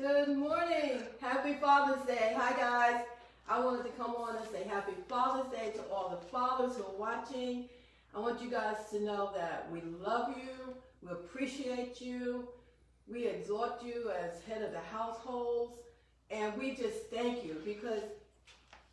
Good 0.00 0.36
morning. 0.36 1.02
Happy 1.20 1.54
Father's 1.54 2.06
Day. 2.06 2.32
Hi, 2.36 2.56
guys. 2.56 3.04
I 3.48 3.58
wanted 3.58 3.82
to 3.82 3.90
come 4.00 4.14
on 4.14 4.36
and 4.36 4.46
say 4.52 4.62
Happy 4.62 4.92
Father's 5.08 5.50
Day 5.50 5.72
to 5.74 5.82
all 5.92 6.08
the 6.08 6.24
fathers 6.28 6.76
who 6.76 6.84
are 6.84 6.96
watching. 6.96 7.68
I 8.14 8.20
want 8.20 8.40
you 8.40 8.48
guys 8.48 8.76
to 8.92 9.02
know 9.02 9.32
that 9.34 9.68
we 9.72 9.80
love 10.00 10.36
you, 10.36 10.72
we 11.02 11.10
appreciate 11.10 12.00
you, 12.00 12.46
we 13.12 13.26
exhort 13.26 13.82
you 13.82 14.12
as 14.22 14.40
head 14.44 14.62
of 14.62 14.70
the 14.70 14.78
households, 14.78 15.72
and 16.30 16.56
we 16.56 16.76
just 16.76 17.10
thank 17.12 17.44
you 17.44 17.60
because 17.64 18.04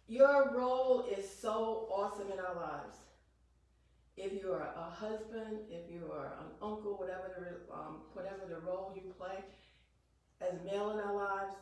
your 0.08 0.50
role 0.56 1.06
is 1.16 1.30
so 1.30 1.88
awesome 1.92 2.32
in 2.34 2.40
our 2.40 2.56
lives. 2.56 2.98
If 4.18 4.34
you 4.34 4.52
are 4.54 4.70
a 4.76 4.90
husband, 4.90 5.60
if 5.70 5.92
you 5.92 6.10
are 6.12 6.34
an 6.40 6.48
uncle, 6.64 6.94
whatever 6.94 7.30
the 7.38 7.76
um, 7.76 7.98
whatever 8.14 8.42
the 8.50 8.60
role 8.62 8.92
you 8.96 9.14
play 9.20 9.44
as 10.42 10.54
male 10.66 10.92
in 10.92 11.00
our 11.00 11.16
lives, 11.16 11.54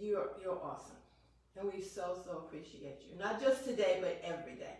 you're 0.00 0.30
you're 0.42 0.60
awesome, 0.62 0.96
and 1.58 1.70
we 1.72 1.82
so 1.82 2.18
so 2.24 2.38
appreciate 2.38 3.02
you. 3.08 3.18
Not 3.18 3.40
just 3.40 3.64
today, 3.64 3.98
but 4.00 4.20
every 4.24 4.54
day. 4.54 4.76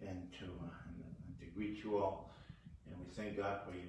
and 0.00 0.28
to, 0.38 0.44
uh, 0.44 0.70
and 0.88 1.38
to 1.38 1.46
greet 1.54 1.82
you 1.82 1.98
all. 1.98 2.30
And 2.86 2.98
we 2.98 3.06
thank 3.14 3.36
God 3.36 3.60
for 3.66 3.74
you. 3.74 3.88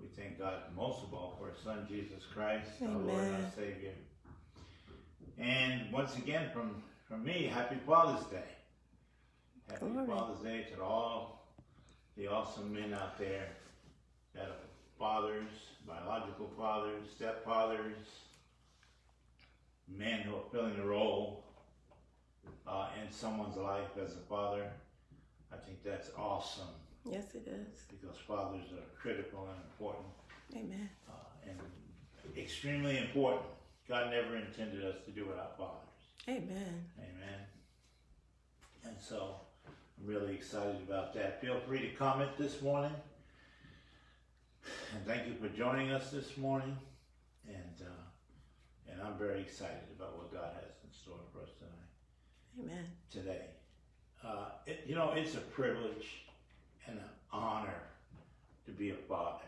We 0.00 0.08
thank 0.08 0.38
God 0.38 0.54
most 0.76 1.02
of 1.02 1.14
all 1.14 1.36
for 1.38 1.48
His 1.48 1.58
Son 1.62 1.86
Jesus 1.88 2.24
Christ, 2.34 2.70
Amen. 2.82 2.96
our 2.96 3.02
Lord 3.02 3.24
and 3.24 3.44
our 3.44 3.50
Savior. 3.56 3.92
And 5.38 5.92
once 5.92 6.16
again, 6.16 6.50
from 6.52 6.82
from 7.08 7.22
me, 7.22 7.48
Happy 7.52 7.76
Father's 7.86 8.26
Day. 8.26 8.42
Happy 9.70 9.86
Father's 10.08 10.40
Day 10.42 10.66
to 10.74 10.82
all 10.82 11.46
the 12.16 12.26
awesome 12.26 12.72
men 12.74 12.92
out 12.92 13.16
there 13.16 13.46
that 14.34 14.46
are 14.46 14.66
fathers, 14.98 15.50
biological 15.86 16.50
fathers, 16.58 17.04
stepfathers, 17.16 17.94
men 19.88 20.20
who 20.20 20.36
are 20.36 20.44
filling 20.52 20.78
a 20.80 20.86
role 20.86 21.44
uh, 22.66 22.88
in 23.00 23.10
someone's 23.12 23.56
life 23.56 23.96
as 24.02 24.12
a 24.12 24.20
father. 24.28 24.70
I 25.52 25.56
think 25.56 25.82
that's 25.84 26.10
awesome. 26.18 26.68
Yes, 27.04 27.34
it 27.34 27.46
is. 27.46 27.84
Because 27.88 28.16
fathers 28.26 28.66
are 28.72 29.00
critical 29.00 29.48
and 29.48 29.60
important. 29.70 30.06
Amen. 30.54 30.88
Uh, 31.08 31.50
and 31.50 31.58
extremely 32.36 32.98
important. 32.98 33.42
God 33.88 34.10
never 34.10 34.36
intended 34.36 34.84
us 34.84 34.96
to 35.04 35.12
do 35.12 35.26
without 35.26 35.56
fathers. 35.56 35.82
Amen. 36.28 36.84
Amen. 36.98 37.40
And 38.84 38.96
so 39.00 39.36
I'm 39.98 40.06
really 40.06 40.34
excited 40.34 40.76
about 40.88 41.14
that. 41.14 41.40
Feel 41.40 41.60
free 41.66 41.80
to 41.80 41.90
comment 41.90 42.30
this 42.36 42.60
morning. 42.62 42.92
And 44.92 45.06
thank 45.06 45.28
you 45.28 45.34
for 45.40 45.48
joining 45.56 45.92
us 45.92 46.10
this 46.10 46.36
morning. 46.36 46.76
And 47.46 47.80
uh, 47.80 48.05
and 48.90 49.00
I'm 49.02 49.18
very 49.18 49.40
excited 49.40 49.88
about 49.96 50.16
what 50.16 50.32
God 50.32 50.50
has 50.54 50.72
in 50.84 50.92
store 50.92 51.18
for 51.32 51.42
us 51.42 51.50
tonight. 51.58 52.72
Amen. 52.72 52.84
Today. 53.10 53.46
Uh, 54.24 54.48
it, 54.66 54.84
you 54.86 54.94
know, 54.94 55.12
it's 55.14 55.34
a 55.34 55.40
privilege 55.40 56.24
and 56.86 56.98
an 56.98 57.04
honor 57.32 57.82
to 58.64 58.72
be 58.72 58.90
a 58.90 58.96
father. 59.08 59.44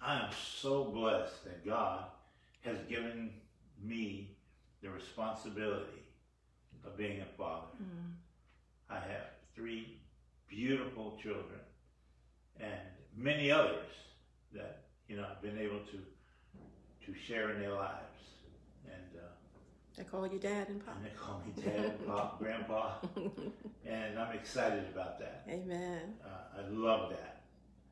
I 0.00 0.20
am 0.20 0.30
so 0.60 0.84
blessed 0.84 1.44
that 1.44 1.66
God 1.66 2.04
has 2.60 2.76
given 2.88 3.30
me 3.82 4.36
the 4.82 4.90
responsibility 4.90 6.02
of 6.84 6.96
being 6.96 7.20
a 7.20 7.36
father. 7.36 7.66
Mm. 7.82 8.12
I 8.90 8.94
have 8.94 9.30
three 9.54 9.98
beautiful 10.48 11.18
children 11.22 11.60
and 12.60 12.72
many 13.16 13.50
others 13.50 13.86
that 14.54 14.84
you 15.08 15.16
know 15.16 15.26
I've 15.30 15.42
been 15.42 15.58
able 15.58 15.80
to 15.80 15.98
to 17.08 17.18
share 17.26 17.50
in 17.50 17.60
their 17.60 17.72
lives. 17.74 18.04
And 18.86 19.16
uh, 19.16 19.26
they 19.96 20.04
call 20.04 20.26
you 20.26 20.38
dad 20.38 20.68
and 20.68 20.84
pop. 20.84 20.96
And 20.96 21.06
they 21.06 21.16
call 21.18 21.42
me 21.44 21.62
dad 21.62 21.84
and 21.98 22.06
pop, 22.06 22.38
grandpa. 22.42 22.94
And 23.86 24.18
I'm 24.18 24.34
excited 24.36 24.84
about 24.92 25.18
that. 25.20 25.44
Amen. 25.48 26.14
Uh, 26.24 26.60
I 26.60 26.68
love 26.70 27.10
that. 27.10 27.42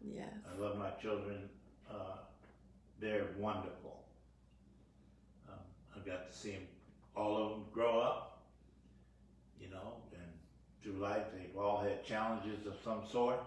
Yes. 0.02 0.28
I 0.52 0.60
love 0.60 0.78
my 0.78 0.90
children. 1.02 1.48
Uh, 1.90 2.18
they're 3.00 3.26
wonderful. 3.38 4.04
Um, 5.48 5.58
I 5.94 6.06
got 6.08 6.30
to 6.30 6.36
see 6.36 6.52
them, 6.52 6.62
all 7.14 7.36
of 7.36 7.50
them 7.50 7.64
grow 7.72 7.98
up, 7.98 8.42
you 9.60 9.68
know, 9.70 9.94
and 10.12 10.28
through 10.82 11.00
life 11.00 11.24
they've 11.34 11.56
all 11.56 11.82
had 11.82 12.04
challenges 12.04 12.66
of 12.66 12.74
some 12.84 13.02
sort. 13.10 13.40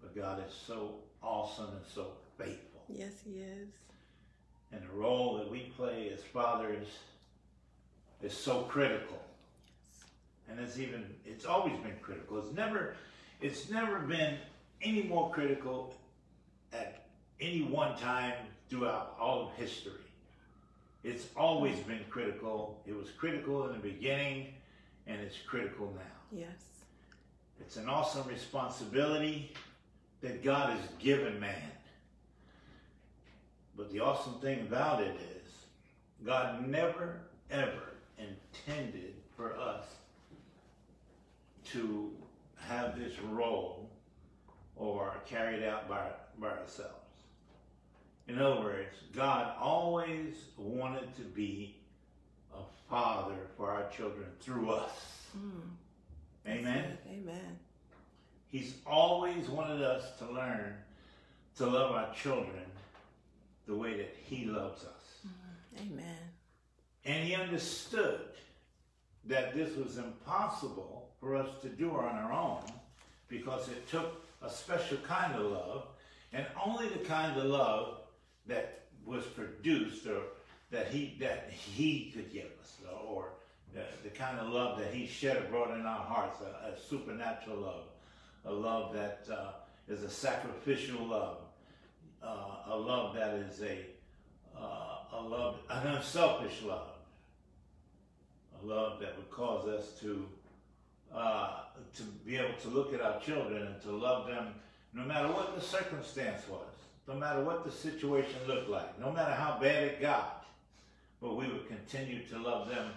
But 0.00 0.14
God 0.14 0.42
is 0.46 0.54
so 0.54 1.00
awesome 1.22 1.66
and 1.70 1.84
so 1.92 2.12
faithful. 2.38 2.84
Yes, 2.88 3.12
He 3.24 3.40
is 3.40 3.68
and 4.72 4.82
the 4.82 4.96
role 4.96 5.38
that 5.38 5.50
we 5.50 5.72
play 5.76 6.10
as 6.12 6.22
fathers 6.22 6.86
is 8.22 8.32
so 8.32 8.62
critical. 8.62 9.18
And 10.48 10.58
it's 10.60 10.78
even 10.78 11.04
it's 11.24 11.44
always 11.44 11.76
been 11.78 11.96
critical. 12.02 12.38
It's 12.38 12.54
never 12.54 12.96
it's 13.40 13.70
never 13.70 13.98
been 14.00 14.38
any 14.82 15.02
more 15.02 15.30
critical 15.30 15.94
at 16.72 17.06
any 17.40 17.62
one 17.62 17.96
time 17.96 18.34
throughout 18.68 19.16
all 19.20 19.48
of 19.48 19.54
history. 19.54 19.92
It's 21.04 21.26
always 21.36 21.78
been 21.80 22.04
critical. 22.10 22.82
It 22.86 22.96
was 22.96 23.10
critical 23.10 23.66
in 23.68 23.72
the 23.74 23.78
beginning 23.78 24.48
and 25.06 25.20
it's 25.20 25.36
critical 25.46 25.92
now. 25.96 26.38
Yes. 26.38 26.84
It's 27.60 27.76
an 27.76 27.88
awesome 27.88 28.26
responsibility 28.28 29.52
that 30.20 30.42
God 30.42 30.70
has 30.70 30.88
given 30.98 31.38
man. 31.38 31.70
But 33.78 33.92
the 33.92 34.00
awesome 34.00 34.40
thing 34.40 34.62
about 34.62 35.00
it 35.00 35.14
is, 35.14 35.52
God 36.26 36.66
never, 36.66 37.20
ever 37.48 37.94
intended 38.18 39.14
for 39.36 39.54
us 39.54 39.84
to 41.70 42.10
have 42.56 42.98
this 42.98 43.16
role 43.20 43.88
or 44.74 45.14
carried 45.26 45.62
out 45.62 45.88
by, 45.88 46.08
by 46.40 46.48
ourselves. 46.48 46.92
In 48.26 48.40
other 48.40 48.60
words, 48.62 48.96
God 49.14 49.54
always 49.60 50.34
wanted 50.56 51.14
to 51.14 51.22
be 51.22 51.76
a 52.52 52.62
father 52.90 53.46
for 53.56 53.70
our 53.70 53.88
children 53.90 54.26
through 54.40 54.70
us. 54.70 55.26
Mm. 55.38 56.50
Amen. 56.50 56.98
Amen. 57.08 57.58
He's 58.48 58.74
always 58.84 59.48
wanted 59.48 59.82
us 59.82 60.18
to 60.18 60.28
learn 60.32 60.74
to 61.58 61.66
love 61.66 61.92
our 61.92 62.12
children 62.12 62.64
the 63.68 63.74
way 63.74 63.96
that 63.98 64.16
he 64.24 64.46
loves 64.46 64.82
us. 64.84 65.20
Mm, 65.26 65.92
amen. 65.92 66.16
And 67.04 67.28
he 67.28 67.34
understood 67.34 68.20
that 69.26 69.54
this 69.54 69.76
was 69.76 69.98
impossible 69.98 71.10
for 71.20 71.36
us 71.36 71.48
to 71.62 71.68
do 71.68 71.90
on 71.90 72.16
our 72.16 72.32
own 72.32 72.64
because 73.28 73.68
it 73.68 73.88
took 73.88 74.24
a 74.42 74.50
special 74.50 74.96
kind 74.98 75.34
of 75.34 75.52
love, 75.52 75.86
and 76.32 76.46
only 76.64 76.88
the 76.88 77.04
kind 77.04 77.38
of 77.38 77.44
love 77.44 77.98
that 78.46 78.86
was 79.04 79.24
produced 79.24 80.06
or 80.06 80.22
that 80.70 80.88
he 80.88 81.16
that 81.20 81.50
he 81.50 82.10
could 82.14 82.32
give 82.32 82.50
us, 82.60 82.76
or 83.06 83.30
the, 83.74 83.82
the 84.02 84.10
kind 84.10 84.38
of 84.38 84.50
love 84.50 84.78
that 84.78 84.92
he 84.92 85.06
shed 85.06 85.36
abroad 85.36 85.78
in 85.78 85.84
our 85.84 86.04
hearts, 86.04 86.40
a, 86.40 86.72
a 86.72 86.78
supernatural 86.78 87.56
love, 87.58 87.84
a 88.46 88.52
love 88.52 88.94
that 88.94 89.26
uh, 89.30 89.52
is 89.88 90.02
a 90.02 90.10
sacrificial 90.10 91.04
love, 91.04 91.38
uh, 92.22 92.72
a 92.72 92.76
love 92.76 93.14
that 93.14 93.34
is 93.34 93.62
a 93.62 93.86
uh, 94.58 94.98
a 95.12 95.20
love, 95.20 95.56
an 95.70 95.86
unselfish 95.86 96.62
love, 96.62 96.90
a 98.62 98.66
love 98.66 99.00
that 99.00 99.16
would 99.16 99.30
cause 99.30 99.68
us 99.68 99.98
to 100.00 100.26
uh, 101.14 101.60
to 101.96 102.02
be 102.26 102.36
able 102.36 102.56
to 102.62 102.68
look 102.68 102.92
at 102.92 103.00
our 103.00 103.20
children 103.20 103.66
and 103.66 103.80
to 103.82 103.90
love 103.90 104.26
them 104.26 104.54
no 104.92 105.04
matter 105.04 105.28
what 105.28 105.54
the 105.54 105.60
circumstance 105.60 106.42
was, 106.48 106.66
no 107.06 107.14
matter 107.14 107.42
what 107.42 107.64
the 107.64 107.70
situation 107.70 108.36
looked 108.46 108.68
like, 108.68 108.98
no 108.98 109.12
matter 109.12 109.32
how 109.32 109.58
bad 109.60 109.84
it 109.84 110.00
got, 110.00 110.46
but 111.20 111.36
we 111.36 111.46
would 111.46 111.66
continue 111.68 112.24
to 112.26 112.38
love 112.38 112.68
them 112.68 112.90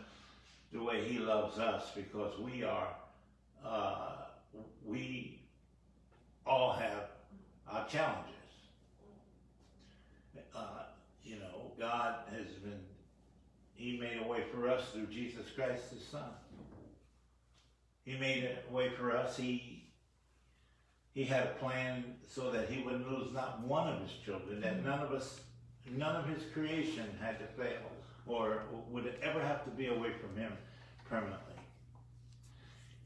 the 0.72 0.82
way 0.82 1.04
He 1.04 1.20
loves 1.20 1.58
us 1.60 1.92
because 1.96 2.38
we 2.40 2.64
are, 2.64 2.88
uh, 3.66 4.14
we 4.86 5.40
all 6.46 6.74
have 6.74 7.10
our 7.70 7.88
challenges. 7.88 8.28
Uh, 10.56 10.84
you 11.24 11.36
know, 11.38 11.70
God 11.82 12.16
has 12.30 12.48
been, 12.64 12.80
He 13.74 13.98
made 13.98 14.22
a 14.24 14.28
way 14.28 14.44
for 14.54 14.70
us 14.70 14.84
through 14.94 15.08
Jesus 15.08 15.48
Christ, 15.56 15.82
His 15.92 16.06
Son. 16.08 16.30
He 18.06 18.18
made 18.18 18.48
a 18.70 18.74
way 18.74 18.92
for 18.98 19.12
us. 19.16 19.36
He 19.36 19.82
he 21.14 21.26
had 21.26 21.44
a 21.44 21.54
plan 21.60 22.16
so 22.30 22.52
that 22.52 22.70
he 22.70 22.84
would 22.84 23.06
lose 23.06 23.34
not 23.34 23.60
one 23.62 23.90
of 23.90 24.02
his 24.02 24.12
children, 24.24 24.62
that 24.62 24.78
mm-hmm. 24.78 24.88
none 24.88 25.00
of 25.00 25.12
us, 25.12 25.42
none 25.90 26.16
of 26.16 26.26
his 26.26 26.44
creation 26.54 27.06
had 27.20 27.38
to 27.40 27.46
fail 27.62 27.82
or 28.26 28.64
would 28.90 29.14
ever 29.22 29.42
have 29.42 29.66
to 29.66 29.72
be 29.72 29.88
away 29.88 30.12
from 30.22 30.38
him 30.38 30.54
permanently. 31.10 31.56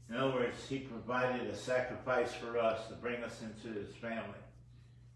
In 0.08 0.16
other 0.16 0.34
words, 0.34 0.56
he 0.68 0.78
provided 0.78 1.48
a 1.48 1.56
sacrifice 1.56 2.32
for 2.32 2.58
us 2.58 2.86
to 2.86 2.94
bring 2.94 3.24
us 3.24 3.40
into 3.42 3.76
his 3.76 3.92
family. 3.96 4.38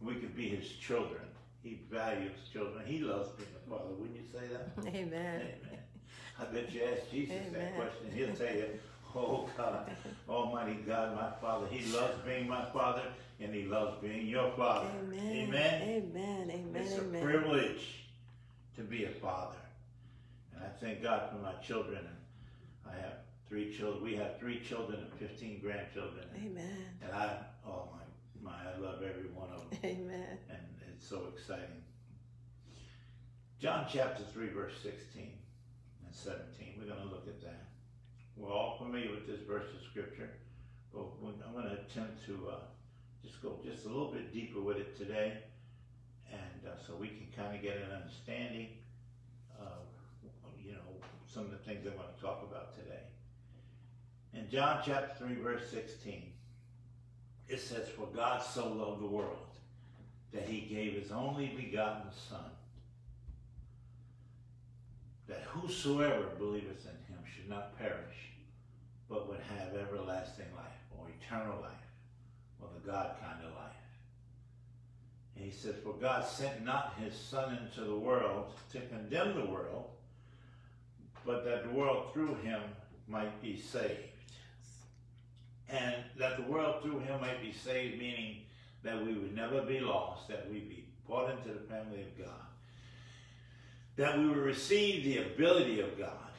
We 0.01 0.15
could 0.15 0.37
be 0.37 0.49
his 0.49 0.69
children. 0.69 1.23
He 1.63 1.81
values 1.91 2.33
children. 2.53 2.85
He 2.87 2.99
loves 2.99 3.31
being 3.31 3.51
a 3.55 3.71
father. 3.71 3.95
Wouldn't 3.95 4.17
you 4.17 4.25
say 4.33 4.47
that? 4.53 4.71
Amen. 4.95 5.43
Amen. 5.43 5.79
I 6.39 6.45
bet 6.45 6.73
you 6.73 6.83
ask 6.85 7.11
Jesus 7.11 7.37
Amen. 7.49 7.53
that 7.53 7.77
question. 7.77 8.11
He'll 8.15 8.35
tell 8.35 8.55
you, 8.55 8.81
Oh 9.15 9.49
God, 9.57 9.91
oh, 10.29 10.33
Almighty 10.33 10.75
God, 10.87 11.17
my 11.17 11.31
Father. 11.41 11.67
He 11.67 11.91
loves 11.93 12.15
being 12.25 12.49
my 12.49 12.65
Father 12.71 13.03
and 13.41 13.55
He 13.55 13.65
loves 13.65 14.01
being 14.01 14.27
your 14.27 14.53
Father. 14.53 14.89
Amen. 15.03 15.49
Amen. 15.49 15.83
Amen. 15.83 16.51
Amen. 16.51 16.83
It's 16.83 16.99
Amen. 16.99 17.21
a 17.21 17.25
privilege 17.25 18.05
to 18.77 18.83
be 18.83 19.05
a 19.05 19.11
father. 19.11 19.57
And 20.55 20.65
I 20.65 20.69
thank 20.81 21.03
God 21.03 21.31
for 21.31 21.39
my 21.39 21.55
children. 21.55 21.99
And 21.99 22.95
I 22.95 22.97
have 23.01 23.15
three 23.49 23.77
children. 23.77 24.05
We 24.05 24.15
have 24.17 24.39
three 24.39 24.61
children 24.61 25.01
and 25.01 25.29
15 25.29 25.61
grandchildren. 25.61 26.27
Amen. 26.37 26.85
And 27.03 27.13
I, 27.13 27.39
oh 27.67 27.89
my, 27.93 28.51
my, 28.51 28.57
I 28.57 28.79
love 28.79 29.03
every 29.03 29.29
one 29.35 29.49
of 29.51 29.69
them. 29.71 29.79
Amen. 29.85 30.39
And 30.49 30.61
it's 31.01 31.09
so 31.09 31.23
exciting. 31.35 31.83
John 33.59 33.87
chapter 33.91 34.23
3, 34.23 34.49
verse 34.49 34.75
16 34.83 35.23
and 36.05 36.15
17. 36.15 36.75
We're 36.79 36.93
going 36.93 37.01
to 37.01 37.09
look 37.09 37.27
at 37.27 37.41
that. 37.43 37.69
We're 38.37 38.53
all 38.53 38.77
familiar 38.77 39.11
with 39.11 39.27
this 39.27 39.41
verse 39.41 39.65
of 39.75 39.83
scripture, 39.91 40.29
but 40.93 41.07
I'm 41.25 41.55
going 41.55 41.65
to 41.65 41.73
attempt 41.73 42.25
to 42.27 42.49
uh, 42.51 42.55
just 43.25 43.43
go 43.43 43.59
just 43.65 43.87
a 43.87 43.89
little 43.89 44.13
bit 44.13 44.33
deeper 44.33 44.61
with 44.61 44.77
it 44.77 44.97
today, 44.97 45.39
and 46.31 46.67
uh, 46.67 46.77
so 46.87 46.95
we 46.97 47.09
can 47.09 47.29
kind 47.37 47.57
of 47.57 47.63
get 47.63 47.77
an 47.77 47.93
understanding 47.97 48.69
of, 49.59 49.89
you 50.63 50.73
know, 50.73 50.79
some 51.27 51.45
of 51.45 51.51
the 51.51 51.59
things 51.59 51.87
I 51.87 51.97
want 51.97 52.15
to 52.15 52.23
talk 52.23 52.47
about 52.49 52.75
today. 52.75 53.05
In 54.35 54.51
John 54.51 54.83
chapter 54.85 55.25
3, 55.25 55.37
verse 55.37 55.71
16, 55.71 56.25
it 57.49 57.61
says, 57.61 57.89
For 57.89 58.07
God 58.15 58.43
so 58.43 58.69
loved 58.69 59.03
the 59.03 59.07
world 59.07 59.50
that 60.33 60.49
he 60.49 60.61
gave 60.61 60.95
his 60.95 61.11
only 61.11 61.49
begotten 61.49 62.11
Son, 62.29 62.51
that 65.29 65.43
whosoever 65.43 66.27
believeth 66.39 66.85
in 66.85 67.15
him 67.15 67.23
should 67.35 67.49
not 67.49 67.77
perish, 67.79 68.33
but 69.09 69.29
would 69.29 69.41
have 69.41 69.75
everlasting 69.75 70.47
life 70.57 70.67
or 70.97 71.07
eternal 71.09 71.61
life 71.61 71.71
or 72.61 72.69
the 72.75 72.87
God 72.87 73.17
kind 73.21 73.45
of 73.45 73.53
life. 73.55 73.71
And 75.37 75.45
he 75.45 75.51
says, 75.51 75.75
For 75.83 75.95
God 75.95 76.27
sent 76.27 76.65
not 76.65 76.95
his 77.03 77.15
Son 77.15 77.59
into 77.59 77.89
the 77.89 77.97
world 77.97 78.53
to 78.73 78.81
condemn 78.81 79.35
the 79.35 79.47
world, 79.47 79.87
but 81.25 81.45
that 81.45 81.65
the 81.65 81.71
world 81.71 82.13
through 82.13 82.35
him 82.37 82.61
might 83.09 83.41
be 83.43 83.59
saved. 83.59 83.95
And 85.69 85.97
that 86.19 86.37
the 86.37 86.51
world 86.51 86.83
through 86.83 87.01
him 87.01 87.21
might 87.21 87.41
be 87.41 87.53
saved, 87.53 87.99
meaning 87.99 88.43
that 88.83 89.05
we 89.05 89.15
would 89.15 89.35
never 89.35 89.63
be 89.63 89.81
lost, 89.81 90.29
that 90.29 90.51
we 90.51 90.61
be 90.61 90.87
brought 91.07 91.31
into 91.31 91.49
the 91.49 91.67
family 91.69 92.03
of 92.03 92.19
God, 92.19 92.47
that 93.97 94.19
we 94.19 94.29
would 94.29 94.39
receive 94.39 95.05
the 95.05 95.19
ability 95.19 95.81
of 95.81 95.99
God 95.99 96.31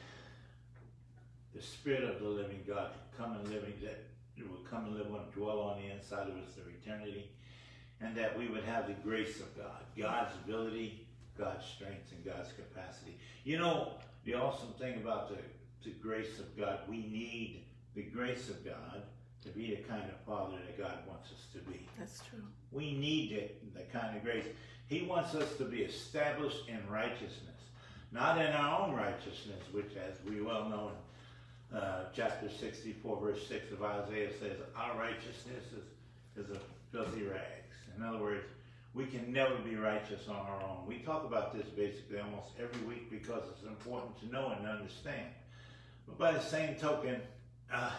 the 1.54 1.62
Spirit 1.62 2.04
of 2.04 2.20
the 2.20 2.28
living 2.28 2.62
God 2.66 2.92
to 2.92 3.16
come 3.16 3.36
and 3.36 3.48
live, 3.48 3.64
that 3.82 4.04
will 4.48 4.64
come 4.68 4.86
and 4.86 4.96
live 4.96 5.06
and 5.06 5.32
dwell 5.32 5.60
on 5.60 5.80
the 5.80 5.90
inside 5.94 6.28
of 6.28 6.36
us 6.36 6.54
for 6.54 6.68
eternity, 6.70 7.30
and 8.00 8.16
that 8.16 8.36
we 8.36 8.48
would 8.48 8.64
have 8.64 8.86
the 8.86 8.94
grace 8.94 9.40
of 9.40 9.56
God, 9.56 9.82
God's 9.96 10.34
ability, 10.44 11.06
God's 11.38 11.64
strength, 11.64 12.10
and 12.12 12.24
God's 12.24 12.50
capacity. 12.52 13.18
You 13.44 13.58
know, 13.58 13.92
the 14.24 14.34
awesome 14.34 14.72
thing 14.78 14.96
about 14.96 15.28
the, 15.28 15.38
the 15.84 15.94
grace 15.96 16.38
of 16.38 16.56
God, 16.56 16.80
we 16.88 16.96
need 16.96 17.64
the 17.94 18.02
grace 18.02 18.48
of 18.48 18.64
God 18.64 19.02
to 19.44 19.48
be 19.48 19.70
the 19.70 19.82
kind 19.88 20.04
of 20.04 20.16
father 20.26 20.56
that 20.66 20.78
God 20.78 20.98
wants 21.08 21.30
us 21.30 21.46
to 21.52 21.58
be. 21.70 21.86
That's 21.98 22.20
true. 22.30 22.44
We 22.70 22.92
need 22.92 23.32
it, 23.32 23.74
the 23.74 23.82
kind 23.96 24.16
of 24.16 24.22
grace. 24.22 24.46
He 24.86 25.02
wants 25.02 25.34
us 25.34 25.56
to 25.56 25.64
be 25.64 25.82
established 25.82 26.68
in 26.68 26.78
righteousness, 26.90 27.60
not 28.12 28.40
in 28.40 28.52
our 28.52 28.82
own 28.82 28.94
righteousness, 28.94 29.62
which, 29.72 29.96
as 29.96 30.14
we 30.28 30.40
well 30.40 30.68
know, 30.68 30.92
uh, 31.74 32.04
chapter 32.14 32.48
64, 32.48 33.20
verse 33.20 33.46
6 33.48 33.72
of 33.72 33.82
Isaiah 33.82 34.30
says, 34.38 34.58
Our 34.76 34.98
righteousness 34.98 35.64
is, 36.36 36.44
is 36.44 36.50
a 36.50 36.60
filthy 36.92 37.22
rags. 37.22 37.76
In 37.96 38.02
other 38.02 38.18
words, 38.18 38.44
we 38.94 39.06
can 39.06 39.32
never 39.32 39.56
be 39.56 39.76
righteous 39.76 40.28
on 40.28 40.36
our 40.36 40.62
own. 40.62 40.86
We 40.86 40.98
talk 40.98 41.24
about 41.24 41.56
this 41.56 41.66
basically 41.68 42.20
almost 42.20 42.50
every 42.60 42.86
week 42.86 43.10
because 43.10 43.42
it's 43.50 43.66
important 43.66 44.18
to 44.20 44.26
know 44.26 44.54
and 44.56 44.66
understand. 44.66 45.28
But 46.06 46.18
by 46.18 46.32
the 46.32 46.42
same 46.42 46.74
token, 46.74 47.16
uh, 47.72 47.90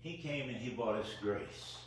he 0.00 0.16
came 0.16 0.48
and 0.48 0.56
he 0.56 0.70
bought 0.70 0.96
us 0.96 1.08
grace. 1.20 1.78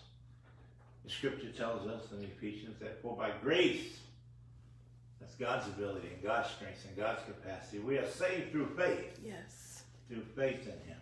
The 1.03 1.11
scripture 1.11 1.51
tells 1.51 1.87
us 1.87 2.03
in 2.11 2.23
Ephesians 2.23 2.77
that 2.79 3.01
for 3.01 3.15
by 3.15 3.31
grace, 3.41 3.99
that's 5.19 5.35
God's 5.35 5.67
ability 5.67 6.09
and 6.13 6.23
God's 6.23 6.49
strength 6.49 6.85
and 6.87 6.95
God's 6.97 7.21
capacity, 7.23 7.79
we 7.79 7.97
are 7.97 8.09
saved 8.09 8.51
through 8.51 8.67
faith. 8.77 9.19
Yes. 9.23 9.83
Through 10.09 10.23
faith 10.35 10.63
in 10.63 10.89
Him. 10.89 10.97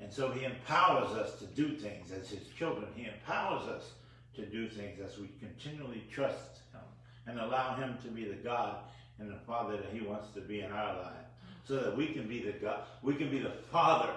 And 0.00 0.12
so 0.12 0.30
He 0.30 0.44
empowers 0.44 1.10
us 1.16 1.38
to 1.38 1.46
do 1.46 1.76
things 1.76 2.10
as 2.10 2.28
His 2.28 2.48
children. 2.58 2.88
He 2.94 3.06
empowers 3.06 3.68
us 3.68 3.92
to 4.34 4.46
do 4.46 4.68
things 4.68 4.98
as 5.00 5.18
we 5.18 5.30
continually 5.38 6.04
trust 6.10 6.60
Him 6.72 6.80
and 7.26 7.38
allow 7.38 7.76
Him 7.76 7.96
to 8.02 8.08
be 8.08 8.24
the 8.24 8.34
God 8.34 8.78
and 9.18 9.30
the 9.30 9.38
Father 9.46 9.76
that 9.76 9.90
He 9.92 10.00
wants 10.00 10.28
to 10.34 10.40
be 10.40 10.60
in 10.60 10.72
our 10.72 10.96
life. 10.96 11.12
So 11.64 11.76
that 11.76 11.96
we 11.96 12.08
can 12.08 12.26
be 12.26 12.42
the 12.42 12.52
God, 12.52 12.80
we 13.02 13.14
can 13.14 13.30
be 13.30 13.38
the 13.38 13.52
Father 13.70 14.12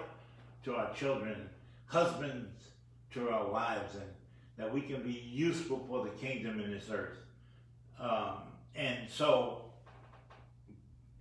to 0.63 0.75
our 0.75 0.91
children, 0.95 1.47
husbands 1.87 2.51
to 3.13 3.29
our 3.29 3.47
wives, 3.49 3.95
and 3.95 4.09
that 4.57 4.73
we 4.73 4.81
can 4.81 5.01
be 5.01 5.11
useful 5.11 5.85
for 5.87 6.03
the 6.03 6.11
kingdom 6.11 6.59
in 6.59 6.71
this 6.71 6.89
earth. 6.91 7.17
Um, 7.99 8.37
and 8.75 9.09
so 9.09 9.65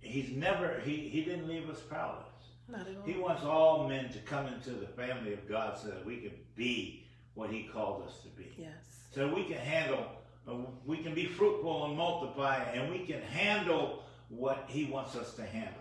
he's 0.01 0.31
never 0.31 0.79
he, 0.83 1.09
he 1.09 1.23
didn't 1.23 1.47
leave 1.47 1.69
us 1.69 1.79
powerless. 1.79 2.25
Not 2.67 2.81
at 2.81 2.95
all. 2.97 3.03
He 3.05 3.13
wants 3.13 3.43
all 3.43 3.87
men 3.87 4.11
to 4.11 4.19
come 4.19 4.47
into 4.47 4.71
the 4.71 4.87
family 4.87 5.33
of 5.33 5.47
God 5.47 5.77
so 5.77 5.89
that 5.89 6.05
we 6.05 6.17
can 6.17 6.31
be 6.55 7.05
what 7.35 7.49
He 7.49 7.63
called 7.63 8.07
us 8.07 8.19
to 8.23 8.29
be. 8.29 8.55
yes. 8.57 8.71
So 9.13 9.33
we 9.33 9.43
can 9.43 9.57
handle, 9.57 10.05
uh, 10.47 10.55
we 10.85 10.97
can 10.97 11.13
be 11.13 11.25
fruitful 11.25 11.85
and 11.85 11.95
multiply, 11.95 12.57
and 12.73 12.91
we 12.91 13.05
can 13.05 13.21
handle 13.21 14.03
what 14.29 14.65
He 14.67 14.85
wants 14.85 15.15
us 15.15 15.33
to 15.35 15.45
handle. 15.45 15.73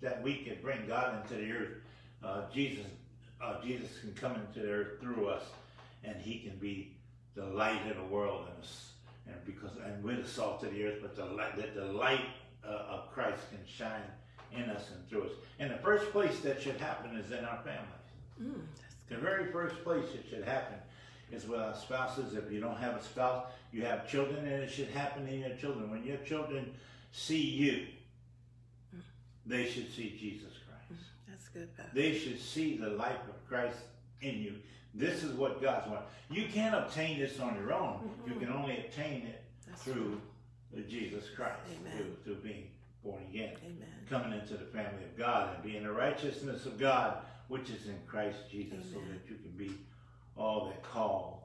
That 0.00 0.22
we 0.22 0.36
can 0.38 0.56
bring 0.60 0.86
God 0.86 1.22
into 1.22 1.34
the 1.34 1.52
earth. 1.52 1.68
Uh, 2.24 2.42
Jesus, 2.52 2.86
uh, 3.42 3.60
Jesus 3.62 3.98
can 4.00 4.12
come 4.14 4.36
into 4.36 4.60
the 4.60 4.72
earth 4.72 5.00
through 5.00 5.28
us, 5.28 5.42
and 6.04 6.16
He 6.20 6.38
can 6.38 6.56
be 6.58 6.94
the 7.34 7.44
light 7.44 7.90
of 7.90 7.96
the 7.96 8.04
world, 8.04 8.46
and, 8.54 9.34
and 9.34 9.44
because 9.44 9.70
and 9.84 10.02
we're 10.04 10.16
the 10.16 10.28
salt 10.28 10.62
of 10.62 10.72
the 10.72 10.84
earth, 10.84 10.98
but 11.00 11.16
the 11.16 11.24
light, 11.24 11.56
that 11.56 11.74
the 11.74 11.84
light 11.84 12.26
uh, 12.64 12.68
of 12.68 13.12
Christ 13.12 13.40
can 13.50 13.60
shine 13.66 14.02
in 14.54 14.70
us 14.70 14.90
and 14.94 15.08
through 15.08 15.24
us. 15.24 15.32
And 15.58 15.70
the 15.70 15.78
first 15.78 16.10
place 16.12 16.40
that 16.40 16.60
should 16.60 16.76
happen 16.76 17.16
is 17.16 17.30
in 17.30 17.44
our 17.44 17.58
families. 17.58 17.86
Mm, 18.40 18.60
The 19.08 19.16
very 19.16 19.50
first 19.50 19.82
place 19.82 20.04
it 20.14 20.26
should 20.28 20.44
happen 20.44 20.78
is 21.30 21.46
with 21.48 21.60
our 21.60 21.74
spouses. 21.74 22.34
If 22.34 22.52
you 22.52 22.60
don't 22.60 22.76
have 22.76 22.94
a 22.96 23.02
spouse, 23.02 23.46
you 23.72 23.82
have 23.86 24.08
children, 24.08 24.46
and 24.46 24.62
it 24.62 24.70
should 24.70 24.88
happen 24.88 25.26
in 25.26 25.40
your 25.40 25.56
children. 25.56 25.90
When 25.90 26.04
your 26.04 26.18
children 26.18 26.74
see 27.12 27.40
you, 27.42 27.86
they 29.46 29.66
should 29.66 29.92
see 29.92 30.16
Jesus 30.20 30.52
good, 31.52 31.76
Pastor. 31.76 31.92
They 31.94 32.18
should 32.18 32.40
see 32.40 32.76
the 32.76 32.88
life 32.88 33.20
of 33.28 33.48
Christ 33.48 33.78
in 34.20 34.38
you. 34.40 34.54
This 34.94 35.22
is 35.22 35.34
what 35.34 35.62
God's 35.62 35.90
want. 35.90 36.02
You 36.30 36.46
can't 36.52 36.74
obtain 36.74 37.18
this 37.18 37.40
on 37.40 37.56
your 37.56 37.72
own. 37.72 38.10
You 38.26 38.34
can 38.34 38.52
only 38.52 38.78
obtain 38.78 39.22
it 39.26 39.42
That's 39.66 39.82
through 39.82 40.20
Jesus 40.88 41.24
Christ, 41.36 41.60
Amen. 41.80 41.92
through, 41.96 42.16
through 42.24 42.42
being 42.42 42.68
born 43.04 43.22
again, 43.30 43.54
Amen. 43.64 43.88
coming 44.08 44.38
into 44.38 44.54
the 44.54 44.64
family 44.66 45.04
of 45.04 45.16
God, 45.18 45.54
and 45.54 45.62
being 45.64 45.82
the 45.82 45.92
righteousness 45.92 46.66
of 46.66 46.78
God, 46.78 47.18
which 47.48 47.68
is 47.70 47.86
in 47.86 47.98
Christ 48.06 48.38
Jesus, 48.50 48.84
so 48.92 48.98
that 48.98 49.28
you 49.28 49.36
can 49.36 49.52
be 49.56 49.74
all 50.36 50.66
that 50.66 50.82
called 50.82 51.42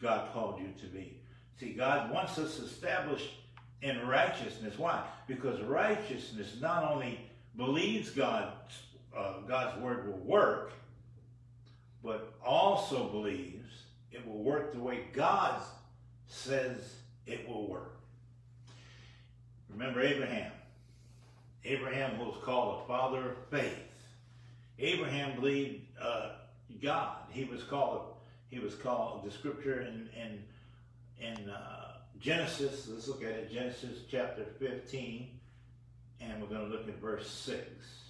God 0.00 0.32
called 0.32 0.60
you 0.60 0.68
to 0.80 0.86
be. 0.86 1.18
See, 1.58 1.72
God 1.72 2.12
wants 2.12 2.38
us 2.38 2.58
established 2.58 3.30
in 3.80 4.06
righteousness. 4.06 4.78
Why? 4.78 5.02
Because 5.26 5.60
righteousness 5.62 6.56
not 6.60 6.84
only 6.90 7.20
believes 7.56 8.10
God's 8.10 8.52
uh, 9.16 9.40
God's 9.46 9.80
word 9.80 10.06
will 10.06 10.24
work, 10.24 10.72
but 12.02 12.34
also 12.44 13.08
believes 13.08 13.70
it 14.12 14.26
will 14.26 14.42
work 14.42 14.72
the 14.72 14.80
way 14.80 15.04
God 15.12 15.60
says 16.26 16.96
it 17.26 17.48
will 17.48 17.66
work. 17.68 17.96
Remember 19.70 20.00
Abraham. 20.00 20.52
Abraham 21.64 22.18
was 22.18 22.36
called 22.44 22.82
a 22.82 22.86
father 22.86 23.30
of 23.30 23.36
faith. 23.50 23.78
Abraham 24.78 25.40
believed 25.40 25.82
uh, 26.00 26.32
God. 26.82 27.16
He 27.30 27.44
was 27.44 27.62
called. 27.62 28.14
He 28.50 28.58
was 28.60 28.74
called 28.74 29.24
the 29.24 29.30
scripture 29.30 29.80
in 29.80 30.08
in 30.14 30.44
in 31.26 31.50
uh, 31.50 31.94
Genesis. 32.20 32.86
Let's 32.88 33.08
look 33.08 33.22
at 33.22 33.30
it. 33.30 33.52
Genesis 33.52 34.00
chapter 34.10 34.44
fifteen, 34.58 35.40
and 36.20 36.40
we're 36.40 36.48
going 36.48 36.70
to 36.70 36.76
look 36.76 36.86
at 36.88 37.00
verse 37.00 37.28
six. 37.28 38.03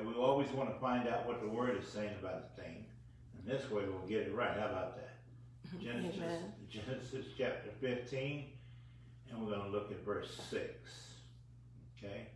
We 0.00 0.14
always 0.14 0.48
want 0.50 0.72
to 0.72 0.80
find 0.80 1.06
out 1.08 1.26
what 1.26 1.40
the 1.42 1.48
word 1.48 1.76
is 1.76 1.86
saying 1.86 2.14
about 2.20 2.56
the 2.56 2.62
thing, 2.62 2.84
and 3.36 3.46
this 3.46 3.70
way 3.70 3.82
we'll 3.84 4.08
get 4.08 4.20
it 4.20 4.34
right. 4.34 4.58
How 4.58 4.66
about 4.66 4.96
that? 4.96 5.12
Genesis, 5.82 6.16
Amen. 6.16 6.52
Genesis 6.70 7.26
chapter 7.36 7.70
15, 7.80 8.44
and 9.30 9.40
we're 9.40 9.54
going 9.54 9.64
to 9.64 9.70
look 9.70 9.90
at 9.90 10.04
verse 10.04 10.40
6. 10.50 10.62
Okay? 11.98 12.26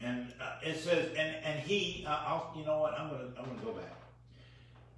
And 0.00 0.32
uh, 0.40 0.68
it 0.68 0.78
says, 0.78 1.08
and, 1.16 1.36
and 1.44 1.60
he, 1.60 2.04
uh, 2.08 2.40
you 2.56 2.64
know 2.64 2.78
what, 2.80 2.98
I'm 2.98 3.10
going 3.10 3.32
to 3.32 3.38
I'm 3.38 3.44
gonna 3.44 3.60
go 3.64 3.72
back. 3.72 3.96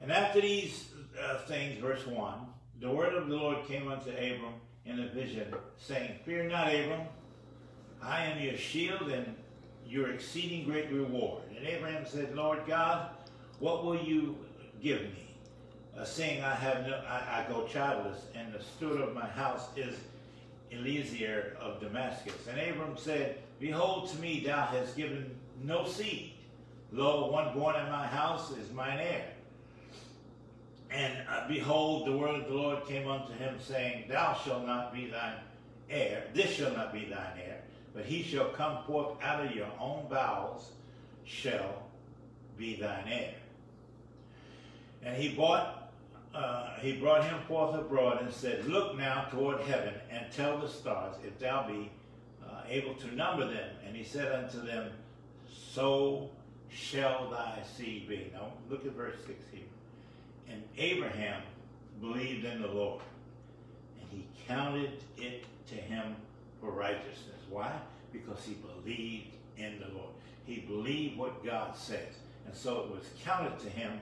And 0.00 0.10
after 0.10 0.40
these 0.40 0.88
uh, 1.22 1.38
things, 1.40 1.78
verse 1.78 2.06
1, 2.06 2.34
the 2.80 2.90
word 2.90 3.14
of 3.14 3.28
the 3.28 3.36
Lord 3.36 3.66
came 3.66 3.90
unto 3.90 4.10
Abram 4.10 4.54
in 4.84 5.00
a 5.00 5.08
vision, 5.08 5.54
saying, 5.78 6.18
Fear 6.24 6.44
not, 6.44 6.68
Abram, 6.68 7.02
I 8.02 8.24
am 8.24 8.42
your 8.42 8.56
shield 8.56 9.08
and 9.10 9.34
your 9.94 10.10
exceeding 10.10 10.64
great 10.64 10.90
reward. 10.90 11.44
And 11.56 11.64
Abraham 11.64 12.04
said, 12.04 12.34
Lord 12.34 12.58
God, 12.66 13.10
what 13.60 13.84
will 13.84 14.02
you 14.02 14.36
give 14.82 15.02
me? 15.02 15.24
uh, 15.96 16.02
I 16.02 16.54
have 16.54 16.86
no, 16.86 17.00
I, 17.08 17.44
I 17.44 17.46
go 17.48 17.64
childless, 17.66 18.26
and 18.34 18.52
the 18.52 18.60
steward 18.60 19.00
of 19.00 19.14
my 19.14 19.26
house 19.26 19.68
is 19.76 19.94
Eliezer 20.72 21.56
of 21.60 21.80
Damascus. 21.80 22.34
And 22.50 22.58
Abram 22.58 22.96
said, 22.96 23.38
Behold, 23.60 24.10
to 24.10 24.18
me 24.18 24.42
thou 24.44 24.66
hast 24.66 24.96
given 24.96 25.30
no 25.62 25.86
seed. 25.86 26.32
Lo, 26.90 27.30
one 27.30 27.54
born 27.54 27.76
in 27.76 27.88
my 27.88 28.06
house 28.06 28.50
is 28.52 28.72
mine 28.72 28.98
heir. 28.98 29.26
And 30.90 31.14
uh, 31.28 31.46
behold, 31.46 32.06
the 32.06 32.16
word 32.16 32.40
of 32.40 32.48
the 32.48 32.54
Lord 32.54 32.84
came 32.86 33.08
unto 33.08 33.32
him, 33.34 33.58
saying, 33.60 34.06
Thou 34.08 34.34
shalt 34.44 34.66
not 34.66 34.92
be 34.92 35.06
thine 35.06 35.38
heir, 35.88 36.24
this 36.34 36.50
shall 36.50 36.72
not 36.72 36.92
be 36.92 37.04
thine 37.04 37.38
heir, 37.38 37.60
but 37.94 38.04
he 38.04 38.22
shall 38.22 38.48
come 38.50 38.82
forth 38.84 39.22
out 39.22 39.44
of 39.44 39.54
your 39.54 39.68
own 39.80 40.06
bowels, 40.10 40.72
shall 41.24 41.84
be 42.58 42.76
thine 42.76 43.08
heir. 43.08 43.34
And 45.02 45.16
he 45.16 45.34
bought 45.34 45.84
uh, 46.34 46.74
he 46.80 46.94
brought 46.94 47.24
him 47.24 47.38
forth 47.46 47.76
abroad 47.76 48.20
and 48.20 48.32
said, 48.32 48.64
Look 48.66 48.96
now 48.98 49.28
toward 49.30 49.60
heaven 49.60 49.94
and 50.10 50.26
tell 50.32 50.58
the 50.58 50.68
stars, 50.68 51.14
if 51.24 51.38
thou 51.38 51.66
be 51.68 51.90
uh, 52.44 52.62
able 52.68 52.94
to 52.94 53.14
number 53.14 53.46
them. 53.46 53.70
And 53.86 53.94
he 53.94 54.02
said 54.02 54.32
unto 54.32 54.60
them, 54.66 54.90
So 55.46 56.30
shall 56.68 57.30
thy 57.30 57.62
seed 57.76 58.08
be. 58.08 58.32
Now 58.34 58.52
look 58.68 58.84
at 58.84 58.92
verse 58.92 59.14
6 59.26 59.38
here. 59.52 59.62
And 60.48 60.62
Abraham 60.76 61.42
believed 62.00 62.44
in 62.44 62.60
the 62.60 62.68
Lord, 62.68 63.02
and 64.00 64.10
he 64.10 64.26
counted 64.48 64.90
it 65.16 65.44
to 65.68 65.74
him 65.76 66.16
for 66.64 66.72
righteousness. 66.72 67.40
Why? 67.50 67.72
Because 68.12 68.44
he 68.44 68.54
believed 68.54 69.34
in 69.56 69.78
the 69.78 69.88
Lord. 69.96 70.10
He 70.46 70.60
believed 70.60 71.18
what 71.18 71.44
God 71.44 71.76
says. 71.76 72.14
And 72.46 72.54
so 72.54 72.80
it 72.80 72.90
was 72.90 73.04
counted 73.22 73.58
to 73.60 73.68
him 73.68 74.00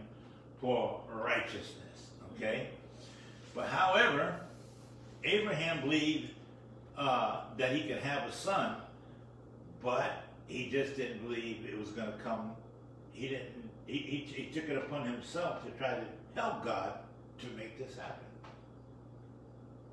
for 0.61 1.00
righteousness. 1.12 2.09
Okay? 2.37 2.69
But 3.54 3.66
however, 3.66 4.40
Abraham 5.25 5.81
believed 5.83 6.31
uh, 6.97 7.42
that 7.59 7.75
he 7.75 7.88
could 7.88 7.99
have 7.99 8.28
a 8.28 8.33
son, 8.33 8.76
but 9.83 10.25
he 10.47 10.71
just 10.71 10.97
didn't 10.97 11.23
believe 11.23 11.66
it 11.69 11.78
was 11.78 11.88
going 11.90 12.11
to 12.11 12.19
come. 12.19 12.52
He 13.12 13.28
didn't. 13.28 13.49
He, 13.87 13.99
he, 13.99 14.19
he 14.42 14.52
took 14.52 14.69
it 14.69 14.76
upon 14.76 15.07
himself 15.07 15.64
to 15.64 15.71
try 15.73 15.90
to 15.90 16.04
help 16.35 16.64
God 16.64 16.95
to 17.40 17.47
make 17.57 17.78
this 17.78 17.97
happen. 17.97 18.25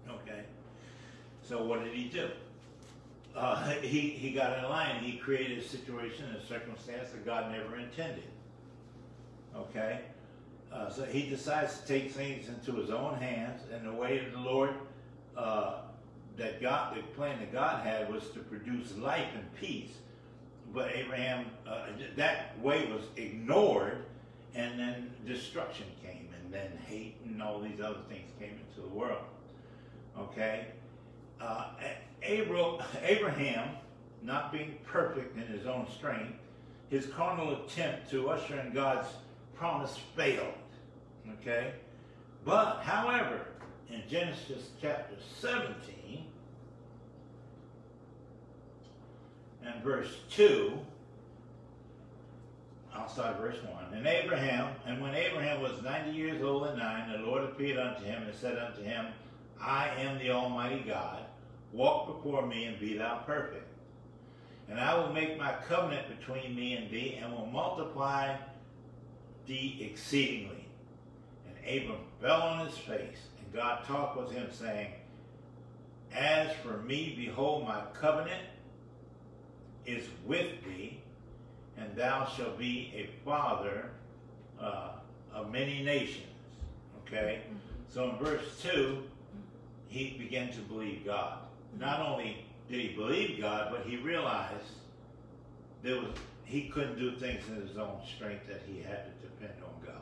Okay? 0.10 0.42
So 1.44 1.64
what 1.64 1.84
did 1.84 1.94
he 1.94 2.06
do? 2.06 2.30
Uh, 3.36 3.70
he, 3.82 4.00
he 4.00 4.32
got 4.32 4.58
in 4.58 4.64
line. 4.66 5.04
He 5.04 5.18
created 5.18 5.58
a 5.60 5.64
situation, 5.64 6.26
a 6.36 6.46
circumstance 6.46 7.10
that 7.12 7.26
God 7.26 7.52
never 7.52 7.78
intended. 7.78 8.24
Okay? 9.56 10.02
Uh, 10.72 10.90
so 10.90 11.04
he 11.04 11.28
decides 11.28 11.80
to 11.80 11.88
take 11.88 12.12
things 12.12 12.48
into 12.48 12.80
his 12.80 12.90
own 12.90 13.16
hands, 13.16 13.62
and 13.74 13.88
the 13.88 13.94
way 13.94 14.24
of 14.24 14.32
the 14.32 14.40
Lord 14.40 14.72
uh, 15.36 15.78
that 16.38 16.62
God, 16.62 16.96
the 16.96 17.02
plan 17.16 17.40
that 17.40 17.52
God 17.52 17.86
had 17.86 18.12
was 18.12 18.30
to 18.32 18.40
produce 18.40 18.96
life 18.98 19.28
and 19.36 19.54
peace. 19.56 19.92
But 20.72 20.92
Abraham, 20.94 21.48
uh, 21.68 21.88
that 22.16 22.60
way 22.60 22.86
was 22.92 23.02
ignored, 23.16 24.06
and 24.54 24.80
then 24.80 25.12
destruction 25.26 25.88
came, 26.04 26.30
and 26.40 26.54
then 26.54 26.72
hate 26.88 27.16
and 27.26 27.42
all 27.42 27.60
these 27.60 27.82
other 27.82 28.02
things 28.08 28.30
came 28.40 28.52
into 28.52 28.88
the 28.88 28.96
world. 28.96 29.24
Okay? 30.20 30.68
Abra- 32.28 32.86
Abraham, 33.02 33.76
not 34.22 34.52
being 34.52 34.78
perfect 34.86 35.38
in 35.38 35.44
his 35.48 35.66
own 35.66 35.88
strength, 35.90 36.34
his 36.90 37.06
carnal 37.08 37.64
attempt 37.64 38.10
to 38.12 38.30
usher 38.30 38.60
in 38.60 38.74
God's 38.74 39.08
promise 39.56 39.98
failed. 40.16 40.54
Okay? 41.42 41.74
But, 42.46 42.82
however, 42.84 43.46
in 43.92 44.04
Genesis 44.10 44.70
chapter 44.82 45.16
17 45.40 46.26
and 49.66 49.84
verse 49.84 50.16
2, 50.32 50.80
I'll 52.94 53.08
start 53.08 53.38
verse 53.38 53.58
1. 53.64 53.94
And 53.94 54.08
Abraham, 54.08 54.74
and 54.86 55.02
when 55.02 55.16
Abraham 55.16 55.62
was 55.62 55.82
90 55.84 56.12
years 56.12 56.42
old 56.42 56.68
and 56.68 56.80
nine, 56.80 57.12
the 57.12 57.20
Lord 57.20 57.44
appeared 57.44 57.78
unto 57.78 58.04
him 58.04 58.24
and 58.24 58.34
said 58.36 58.58
unto 58.58 58.82
him, 58.82 59.08
I 59.62 59.90
am 59.98 60.18
the 60.20 60.32
Almighty 60.32 60.84
God. 60.88 61.26
Walk 61.72 62.08
before 62.08 62.46
me 62.46 62.66
and 62.66 62.80
be 62.80 62.98
thou 62.98 63.22
perfect. 63.26 63.68
And 64.70 64.80
I 64.80 64.98
will 64.98 65.12
make 65.12 65.38
my 65.38 65.54
covenant 65.68 66.08
between 66.20 66.56
me 66.56 66.74
and 66.74 66.90
thee, 66.92 67.20
and 67.22 67.32
will 67.34 67.48
multiply 67.48 68.36
thee 69.48 69.80
exceedingly. 69.82 70.66
And 71.48 71.84
Abram 71.84 72.02
fell 72.22 72.42
on 72.42 72.68
his 72.68 72.78
face, 72.78 73.18
and 73.40 73.54
God 73.54 73.84
talked 73.86 74.18
with 74.18 74.32
him, 74.32 74.48
saying, 74.52 74.92
As 76.14 76.56
for 76.58 76.78
me, 76.78 77.16
behold, 77.18 77.68
my 77.68 77.82
covenant 78.00 78.44
is 79.86 80.06
with 80.26 80.64
thee, 80.64 81.02
and 81.78 81.96
thou 81.96 82.28
shalt 82.28 82.60
be 82.60 82.94
a 82.96 83.10
father 83.26 83.90
uh, 84.62 84.90
of 85.34 85.52
many 85.52 85.82
nations. 85.82 86.26
Okay? 87.08 87.42
So 87.92 88.10
in 88.12 88.18
verse 88.18 88.44
2, 88.62 89.02
he 89.88 90.16
began 90.20 90.52
to 90.52 90.60
believe 90.60 91.06
God. 91.06 91.40
Not 91.78 92.00
only 92.00 92.46
did 92.70 92.80
he 92.82 92.96
believe 92.96 93.40
God, 93.40 93.70
but 93.72 93.86
he 93.86 93.98
realized 93.98 94.64
there 95.84 95.96
was 95.96 96.10
he 96.46 96.68
couldn't 96.70 96.98
do 96.98 97.16
things 97.16 97.44
in 97.48 97.68
his 97.68 97.78
own 97.78 98.00
strength 98.16 98.48
that 98.48 98.62
he 98.66 98.82
had 98.82 99.06
to 99.06 99.28
depend 99.28 99.54
on 99.64 99.86
God. 99.86 100.02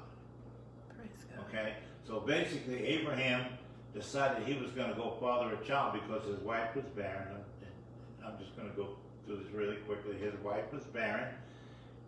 Praise 0.96 1.26
God. 1.36 1.46
Okay? 1.50 1.74
So 2.08 2.22
basically 2.22 2.86
Abraham 2.86 3.48
decided 3.94 4.48
he 4.48 4.58
was 4.58 4.72
going 4.72 4.90
to 4.90 4.96
go 4.96 5.18
father 5.20 5.54
a 5.54 5.66
child 5.66 6.00
because 6.02 6.26
his 6.26 6.40
wife 6.40 6.74
was 6.74 6.86
barren. 6.96 7.28
And 7.32 8.26
I'm 8.26 8.40
just 8.40 8.56
going 8.56 8.70
to 8.70 8.76
go 8.76 8.90
through 9.26 9.44
this 9.44 9.52
really 9.54 9.76
quickly. 9.78 10.16
His 10.16 10.36
wife 10.42 10.72
was 10.72 10.84
barren. 10.86 11.34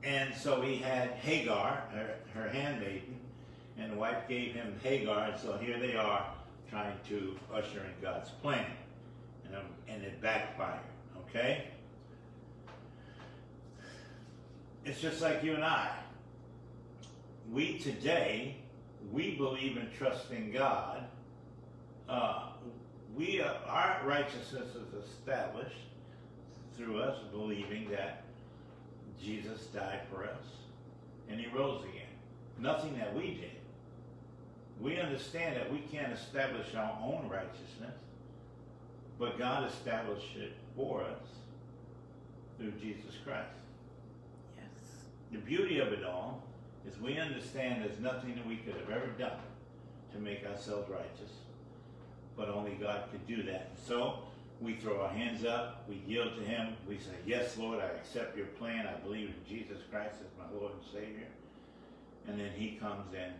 And 0.03 0.33
so 0.33 0.61
he 0.61 0.77
had 0.77 1.09
Hagar, 1.11 1.83
her, 1.91 2.15
her 2.33 2.49
handmaiden, 2.49 3.19
and 3.77 3.91
the 3.91 3.97
wife 3.97 4.27
gave 4.27 4.53
him 4.53 4.79
Hagar, 4.83 5.31
and 5.31 5.39
so 5.39 5.57
here 5.57 5.77
they 5.79 5.95
are 5.95 6.25
trying 6.69 6.95
to 7.09 7.37
usher 7.53 7.79
in 7.79 8.01
God's 8.01 8.29
plan. 8.41 8.65
And, 9.87 10.03
it 10.03 10.21
backfired, 10.21 10.79
okay? 11.17 11.65
It's 14.85 15.01
just 15.01 15.21
like 15.21 15.43
you 15.43 15.55
and 15.55 15.63
I. 15.63 15.91
We 17.51 17.79
today, 17.79 18.55
we 19.11 19.35
believe 19.35 19.77
and 19.77 19.91
trust 19.93 20.31
in 20.31 20.51
God. 20.51 21.03
Uh, 22.07 22.49
we 23.15 23.41
are, 23.41 23.55
our 23.67 24.01
righteousness 24.05 24.75
is 24.75 25.03
established 25.03 25.75
through 26.77 26.99
us 27.01 27.17
believing 27.31 27.89
that 27.91 28.23
Jesus 29.21 29.65
died 29.67 30.01
for 30.11 30.23
us 30.23 30.45
and 31.29 31.39
he 31.39 31.47
rose 31.47 31.83
again. 31.83 32.07
Nothing 32.57 32.97
that 32.97 33.15
we 33.15 33.35
did. 33.35 33.51
We 34.79 34.99
understand 34.99 35.57
that 35.57 35.71
we 35.71 35.79
can't 35.79 36.13
establish 36.13 36.73
our 36.75 36.97
own 37.03 37.29
righteousness, 37.29 37.95
but 39.19 39.37
God 39.37 39.69
established 39.69 40.37
it 40.37 40.53
for 40.75 41.03
us 41.03 41.19
through 42.57 42.71
Jesus 42.71 43.15
Christ. 43.25 43.49
Yes. 44.57 44.65
The 45.31 45.39
beauty 45.39 45.79
of 45.79 45.89
it 45.89 46.05
all 46.05 46.41
is 46.87 46.97
we 46.99 47.19
understand 47.19 47.83
there's 47.83 47.99
nothing 47.99 48.35
that 48.35 48.47
we 48.47 48.55
could 48.55 48.75
have 48.75 48.89
ever 48.89 49.07
done 49.17 49.39
to 50.13 50.19
make 50.19 50.45
ourselves 50.45 50.89
righteous, 50.89 51.31
but 52.37 52.47
only 52.49 52.71
God 52.71 53.03
could 53.11 53.27
do 53.27 53.43
that. 53.43 53.71
So 53.85 54.19
we 54.61 54.75
throw 54.75 55.01
our 55.01 55.09
hands 55.09 55.43
up, 55.43 55.83
we 55.87 56.01
yield 56.07 56.35
to 56.35 56.41
Him, 56.41 56.75
we 56.87 56.97
say, 56.97 57.11
Yes, 57.25 57.57
Lord, 57.57 57.79
I 57.79 57.87
accept 57.87 58.37
your 58.37 58.47
plan, 58.47 58.87
I 58.87 58.97
believe 58.99 59.29
in 59.29 59.35
Jesus 59.47 59.77
Christ 59.91 60.15
as 60.21 60.27
my 60.37 60.57
Lord 60.57 60.73
and 60.73 60.81
Savior. 60.93 61.27
And 62.27 62.39
then 62.39 62.51
He 62.55 62.77
comes 62.77 63.13
in 63.13 63.33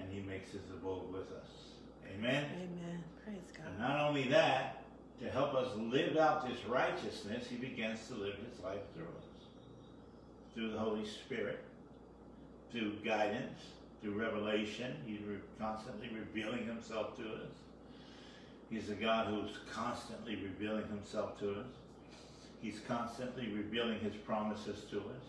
and 0.00 0.12
He 0.12 0.20
makes 0.20 0.52
His 0.52 0.62
abode 0.70 1.12
with 1.12 1.30
us. 1.32 1.71
Amen? 2.16 2.44
Amen. 2.56 3.04
Praise 3.24 3.38
And 3.64 3.78
God. 3.78 3.88
not 3.88 4.08
only 4.08 4.28
that, 4.28 4.84
to 5.20 5.30
help 5.30 5.54
us 5.54 5.68
live 5.76 6.16
out 6.16 6.48
this 6.48 6.58
righteousness, 6.66 7.46
He 7.48 7.56
begins 7.56 8.06
to 8.08 8.14
live 8.14 8.34
His 8.50 8.62
life 8.62 8.80
through 8.94 9.04
us. 9.04 9.24
Through 10.54 10.72
the 10.72 10.78
Holy 10.78 11.06
Spirit, 11.06 11.60
through 12.72 12.92
guidance, 13.04 13.60
through 14.02 14.18
revelation. 14.20 14.94
He's 15.06 15.20
re- 15.22 15.36
constantly 15.58 16.08
revealing 16.08 16.66
Himself 16.66 17.16
to 17.16 17.22
us. 17.22 17.52
He's 18.68 18.90
a 18.90 18.94
God 18.94 19.28
who's 19.28 19.58
constantly 19.72 20.36
revealing 20.36 20.86
Himself 20.88 21.38
to 21.40 21.52
us. 21.52 21.66
He's 22.60 22.80
constantly 22.88 23.48
revealing 23.48 24.00
His 24.00 24.14
promises 24.14 24.84
to 24.90 24.98
us 24.98 25.24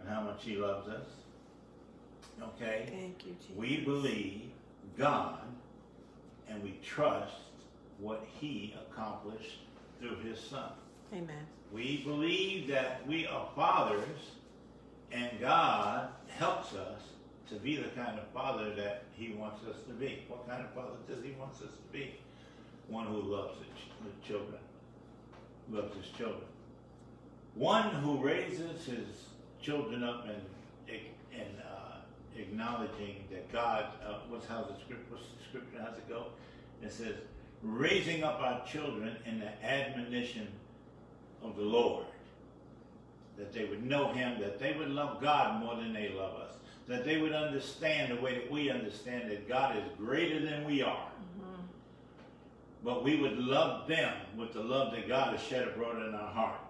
and 0.00 0.08
how 0.08 0.22
much 0.22 0.44
He 0.44 0.56
loves 0.56 0.88
us. 0.88 1.06
Okay? 2.42 2.86
Thank 2.88 3.26
you, 3.26 3.34
Jesus. 3.40 3.56
We 3.56 3.78
believe 3.78 4.50
God 4.98 5.40
and 6.48 6.62
we 6.62 6.78
trust 6.82 7.34
what 7.98 8.26
He 8.40 8.74
accomplished 8.88 9.58
through 10.00 10.16
His 10.16 10.38
Son. 10.38 10.70
Amen. 11.12 11.46
We 11.72 12.02
believe 12.04 12.68
that 12.68 13.06
we 13.06 13.26
are 13.26 13.48
fathers 13.54 14.32
and 15.12 15.30
God 15.40 16.08
helps 16.28 16.74
us 16.74 17.00
to 17.48 17.54
be 17.56 17.76
the 17.76 17.88
kind 17.90 18.18
of 18.18 18.26
father 18.28 18.74
that 18.74 19.04
He 19.16 19.32
wants 19.32 19.64
us 19.66 19.76
to 19.86 19.92
be. 19.92 20.24
What 20.28 20.48
kind 20.48 20.64
of 20.64 20.72
father 20.74 20.96
does 21.08 21.22
He 21.22 21.32
want 21.32 21.52
us 21.52 21.60
to 21.60 21.92
be? 21.92 22.14
One 22.88 23.06
who 23.06 23.20
loves 23.20 23.58
the, 23.58 24.08
the 24.08 24.26
children, 24.26 24.60
loves 25.70 25.94
His 25.96 26.10
children. 26.16 26.42
One 27.54 27.90
who 27.90 28.22
raises 28.22 28.86
His 28.86 29.06
children 29.62 30.02
up 30.02 30.26
and, 30.26 31.00
and 31.32 31.54
uh, 31.60 31.83
acknowledging 32.36 33.24
that 33.30 33.50
God, 33.52 33.86
uh, 34.06 34.18
what's 34.28 34.46
how 34.46 34.62
the 34.62 34.74
script, 34.84 35.10
what's 35.10 35.24
the 35.24 35.44
scripture, 35.48 35.78
how's 35.84 35.96
it 35.96 36.08
go? 36.08 36.26
It 36.82 36.92
says, 36.92 37.14
raising 37.62 38.24
up 38.24 38.40
our 38.40 38.64
children 38.66 39.16
in 39.26 39.40
the 39.40 39.64
admonition 39.64 40.48
of 41.42 41.56
the 41.56 41.62
Lord. 41.62 42.06
That 43.36 43.52
they 43.52 43.64
would 43.64 43.84
know 43.84 44.12
Him, 44.12 44.40
that 44.40 44.60
they 44.60 44.74
would 44.74 44.90
love 44.90 45.20
God 45.20 45.60
more 45.60 45.74
than 45.76 45.92
they 45.92 46.10
love 46.10 46.36
us, 46.36 46.54
that 46.86 47.04
they 47.04 47.20
would 47.20 47.32
understand 47.32 48.16
the 48.16 48.22
way 48.22 48.34
that 48.34 48.50
we 48.50 48.70
understand 48.70 49.30
that 49.30 49.48
God 49.48 49.76
is 49.76 49.84
greater 49.98 50.40
than 50.40 50.64
we 50.64 50.82
are. 50.82 51.08
But 52.84 53.02
we 53.02 53.16
would 53.16 53.38
love 53.38 53.88
them 53.88 54.14
with 54.36 54.52
the 54.52 54.60
love 54.60 54.92
that 54.92 55.08
God 55.08 55.32
has 55.34 55.42
shed 55.42 55.66
abroad 55.66 56.06
in 56.06 56.14
our 56.14 56.30
heart 56.30 56.60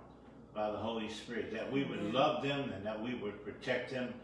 by 0.55 0.71
the 0.71 0.77
Holy 0.77 1.11
Spirit, 1.11 1.53
that 1.53 1.71
we 1.71 1.83
would 1.83 1.99
Amen. 1.99 2.13
love 2.13 2.43
them 2.43 2.71
and 2.73 2.87
that 2.87 3.03
we 3.03 3.15
would 3.15 3.45
protect 3.45 3.91
them 3.91 4.15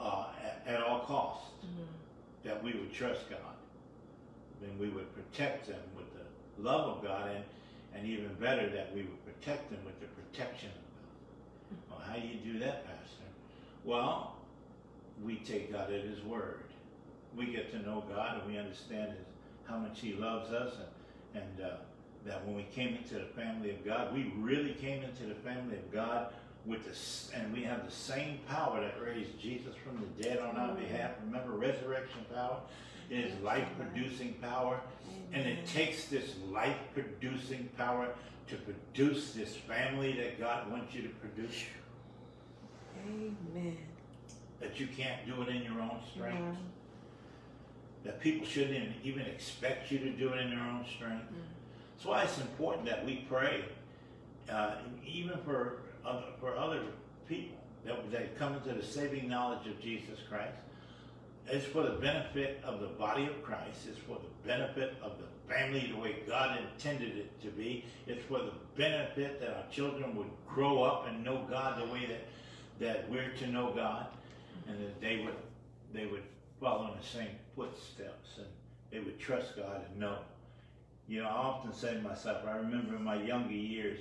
uh, 0.00 0.26
at, 0.44 0.74
at 0.74 0.82
all 0.82 1.00
costs, 1.00 1.50
that 2.44 2.62
we 2.62 2.72
would 2.72 2.92
trust 2.92 3.28
God, 3.28 3.38
then 4.60 4.78
we 4.78 4.88
would 4.88 5.12
protect 5.14 5.68
them 5.68 5.80
with 5.96 6.06
the 6.14 6.62
love 6.62 6.96
of 6.96 7.02
God, 7.02 7.30
and, 7.34 7.44
and 7.94 8.06
even 8.06 8.32
better, 8.34 8.68
that 8.70 8.94
we 8.94 9.02
would 9.02 9.24
protect 9.24 9.70
them 9.70 9.80
with 9.84 9.98
the 10.00 10.06
protection 10.06 10.70
of 10.70 10.74
God. 11.90 11.98
Well, 11.98 12.08
how 12.08 12.14
do 12.20 12.26
you 12.26 12.52
do 12.52 12.58
that, 12.60 12.86
Pastor? 12.86 13.24
Well, 13.84 14.36
we 15.24 15.36
take 15.36 15.72
God 15.72 15.92
at 15.92 16.04
His 16.04 16.22
word. 16.22 16.64
We 17.36 17.46
get 17.46 17.70
to 17.72 17.78
know 17.80 18.04
God, 18.08 18.40
and 18.40 18.50
we 18.52 18.58
understand 18.58 19.10
his, 19.10 19.26
how 19.64 19.78
much 19.78 20.00
He 20.00 20.14
loves 20.14 20.52
us, 20.52 20.74
and, 21.34 21.42
and 21.42 21.66
uh, 21.66 21.76
that 22.26 22.44
when 22.46 22.56
we 22.56 22.64
came 22.74 22.96
into 22.96 23.14
the 23.14 23.26
family 23.40 23.70
of 23.70 23.84
God, 23.84 24.14
we 24.14 24.32
really 24.38 24.74
came 24.74 25.02
into 25.02 25.24
the 25.24 25.34
family 25.36 25.76
of 25.76 25.92
God 25.92 26.32
with 26.68 26.84
this, 26.84 27.30
and 27.34 27.52
we 27.52 27.62
have 27.62 27.84
the 27.84 27.90
same 27.90 28.38
power 28.46 28.80
that 28.80 29.02
raised 29.02 29.38
Jesus 29.40 29.74
from 29.84 30.00
the 30.00 30.22
dead 30.22 30.38
on 30.38 30.56
our 30.56 30.74
behalf. 30.74 31.12
Remember, 31.24 31.52
resurrection 31.52 32.24
power 32.32 32.60
is 33.10 33.32
life-producing 33.42 34.34
power, 34.34 34.80
and 35.32 35.46
it 35.46 35.66
takes 35.66 36.04
this 36.06 36.34
life-producing 36.50 37.70
power 37.78 38.10
to 38.48 38.56
produce 38.56 39.32
this 39.32 39.56
family 39.56 40.12
that 40.12 40.38
God 40.38 40.70
wants 40.70 40.94
you 40.94 41.02
to 41.02 41.08
produce. 41.08 41.64
Amen. 43.06 43.78
That 44.60 44.78
you 44.78 44.88
can't 44.88 45.26
do 45.26 45.40
it 45.42 45.48
in 45.48 45.62
your 45.62 45.80
own 45.80 46.00
strength. 46.12 46.38
Mhm. 46.38 46.56
That 48.04 48.20
people 48.20 48.46
shouldn't 48.46 48.96
even 49.04 49.22
expect 49.22 49.90
you 49.90 49.98
to 50.00 50.10
do 50.10 50.32
it 50.32 50.40
in 50.40 50.50
your 50.52 50.60
own 50.60 50.84
strength. 50.86 51.32
That's 51.94 52.06
why 52.06 52.22
it's 52.22 52.38
important 52.40 52.86
that 52.86 53.04
we 53.04 53.24
pray, 53.28 53.64
uh, 54.48 54.76
even 55.04 55.38
for 55.38 55.80
other, 56.04 56.24
for 56.40 56.56
other 56.56 56.82
people 57.28 57.58
that 57.84 58.10
that 58.10 58.38
come 58.38 58.54
into 58.54 58.72
the 58.72 58.84
saving 58.84 59.28
knowledge 59.28 59.66
of 59.66 59.80
Jesus 59.80 60.18
Christ. 60.28 60.56
It's 61.50 61.64
for 61.64 61.82
the 61.82 61.96
benefit 61.96 62.60
of 62.62 62.80
the 62.80 62.88
body 62.88 63.24
of 63.24 63.42
Christ. 63.42 63.86
It's 63.88 63.98
for 63.98 64.18
the 64.18 64.48
benefit 64.48 64.96
of 65.02 65.12
the 65.18 65.52
family 65.52 65.90
the 65.90 65.98
way 65.98 66.16
God 66.26 66.58
intended 66.58 67.16
it 67.16 67.40
to 67.40 67.48
be. 67.48 67.86
It's 68.06 68.22
for 68.24 68.38
the 68.38 68.52
benefit 68.76 69.40
that 69.40 69.50
our 69.50 69.64
children 69.72 70.14
would 70.16 70.28
grow 70.46 70.82
up 70.82 71.06
and 71.08 71.24
know 71.24 71.46
God 71.50 71.80
the 71.80 71.90
way 71.92 72.06
that 72.06 72.24
that 72.80 73.10
we're 73.10 73.30
to 73.38 73.46
know 73.48 73.72
God, 73.74 74.06
and 74.68 74.78
that 74.80 75.00
they 75.00 75.18
would 75.24 75.34
they 75.92 76.06
would 76.06 76.22
follow 76.60 76.92
in 76.92 76.98
the 76.98 77.06
same 77.06 77.36
footsteps 77.56 78.36
and 78.36 78.46
they 78.90 79.00
would 79.00 79.18
trust 79.18 79.56
God 79.56 79.82
and 79.88 80.00
know. 80.00 80.18
You 81.06 81.22
know, 81.22 81.28
I 81.28 81.32
often 81.32 81.72
say 81.72 81.94
to 81.94 82.00
myself, 82.00 82.44
I 82.46 82.56
remember 82.56 82.96
in 82.96 83.04
my 83.04 83.14
younger 83.22 83.54
years, 83.54 84.00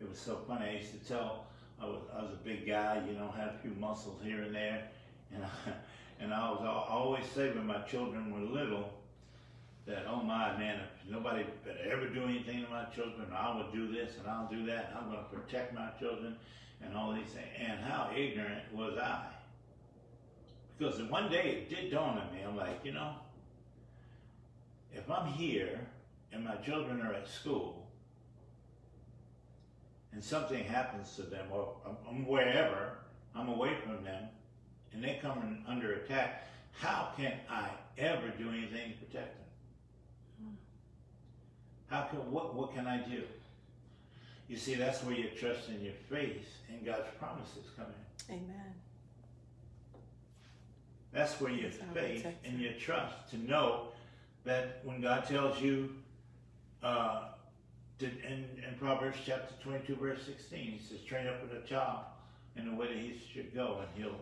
it 0.00 0.08
was 0.08 0.18
so 0.18 0.40
funny. 0.46 0.66
I 0.66 0.72
used 0.78 0.92
to 0.92 1.08
tell 1.08 1.46
I 1.80 1.86
was 1.86 2.00
I 2.16 2.22
was 2.22 2.32
a 2.32 2.44
big 2.44 2.66
guy, 2.66 3.02
you 3.06 3.14
know, 3.14 3.32
had 3.36 3.48
a 3.48 3.58
few 3.62 3.72
muscles 3.72 4.20
here 4.22 4.42
and 4.42 4.54
there, 4.54 4.88
and 5.34 5.44
I, 5.44 5.72
and 6.20 6.34
I 6.34 6.50
was 6.50 6.60
I 6.62 6.92
always 6.92 7.24
say 7.34 7.50
when 7.50 7.66
my 7.66 7.80
children 7.82 8.32
were 8.32 8.60
little 8.60 8.92
that 9.86 10.04
oh 10.08 10.22
my 10.22 10.56
man, 10.58 10.80
if 10.80 11.10
nobody 11.10 11.44
better 11.64 11.78
ever 11.90 12.08
do 12.08 12.24
anything 12.24 12.64
to 12.64 12.70
my 12.70 12.84
children, 12.94 13.26
I 13.34 13.56
will 13.56 13.70
do 13.72 13.90
this 13.90 14.12
and 14.18 14.28
I'll 14.28 14.48
do 14.48 14.66
that, 14.66 14.90
and 14.90 14.98
I'm 14.98 15.10
going 15.10 15.24
to 15.24 15.30
protect 15.30 15.74
my 15.74 15.88
children 15.98 16.36
and 16.82 16.94
all 16.94 17.12
these 17.12 17.28
things. 17.28 17.46
And 17.58 17.80
how 17.80 18.10
ignorant 18.14 18.62
was 18.74 18.98
I? 18.98 19.24
Because 20.76 21.02
one 21.04 21.30
day 21.30 21.66
it 21.66 21.70
did 21.70 21.90
dawn 21.90 22.18
on 22.18 22.32
me. 22.32 22.42
I'm 22.46 22.56
like, 22.56 22.84
you 22.84 22.92
know, 22.92 23.14
if 24.92 25.10
I'm 25.10 25.26
here 25.32 25.80
and 26.32 26.44
my 26.44 26.56
children 26.56 27.00
are 27.00 27.14
at 27.14 27.28
school 27.28 27.87
and 30.12 30.22
something 30.22 30.64
happens 30.64 31.14
to 31.16 31.22
them 31.22 31.46
or 31.52 31.76
I'm- 31.84 32.26
wherever, 32.26 32.98
I'm 33.34 33.48
away 33.48 33.76
from 33.84 34.02
them 34.04 34.28
and 34.92 35.02
they 35.04 35.18
come 35.20 35.38
in 35.42 35.64
under 35.66 35.94
attack, 35.94 36.46
how 36.72 37.12
can 37.16 37.38
I 37.50 37.70
ever 37.96 38.28
do 38.30 38.50
anything 38.50 38.92
to 38.92 38.98
protect 39.04 39.36
them? 39.36 40.56
How 41.88 42.02
can, 42.02 42.30
what, 42.30 42.54
what 42.54 42.74
can 42.74 42.86
I 42.86 42.98
do? 42.98 43.22
You 44.48 44.56
see, 44.56 44.74
that's 44.74 45.02
where 45.02 45.14
your 45.14 45.30
trust 45.30 45.68
and 45.68 45.82
your 45.82 45.94
faith 46.08 46.46
in 46.68 46.84
God's 46.84 47.08
promises 47.18 47.64
come 47.76 47.86
in. 48.28 48.34
Amen. 48.34 48.74
That's 51.12 51.40
where 51.40 51.50
your 51.52 51.70
That's 51.70 51.92
faith 51.94 52.26
and 52.44 52.60
your 52.60 52.72
trust 52.74 53.30
to 53.30 53.38
know 53.38 53.88
that 54.44 54.80
when 54.84 55.00
God 55.00 55.26
tells 55.26 55.60
you, 55.60 55.94
uh, 56.82 57.28
to, 57.98 58.06
in, 58.06 58.44
in 58.66 58.74
Proverbs 58.78 59.18
chapter 59.24 59.54
22, 59.62 59.96
verse 59.96 60.20
16, 60.24 60.58
he 60.58 60.78
says, 60.78 61.00
train 61.02 61.26
up 61.26 61.42
with 61.42 61.62
a 61.62 61.66
child 61.66 62.00
in 62.56 62.68
the 62.70 62.74
way 62.74 62.86
that 62.86 62.96
he 62.96 63.20
should 63.32 63.54
go, 63.54 63.80
and 63.80 63.88
he'll 64.02 64.20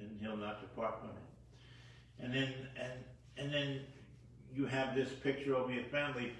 and 0.00 0.18
he'll 0.20 0.36
not 0.36 0.60
depart 0.60 0.98
from 1.00 1.10
it. 1.10 2.24
And 2.24 2.34
then 2.34 2.52
and 2.80 2.92
and 3.36 3.52
then 3.52 3.80
you 4.54 4.66
have 4.66 4.94
this 4.94 5.10
picture 5.10 5.54
of 5.54 5.70
your 5.70 5.84
family. 5.84 6.32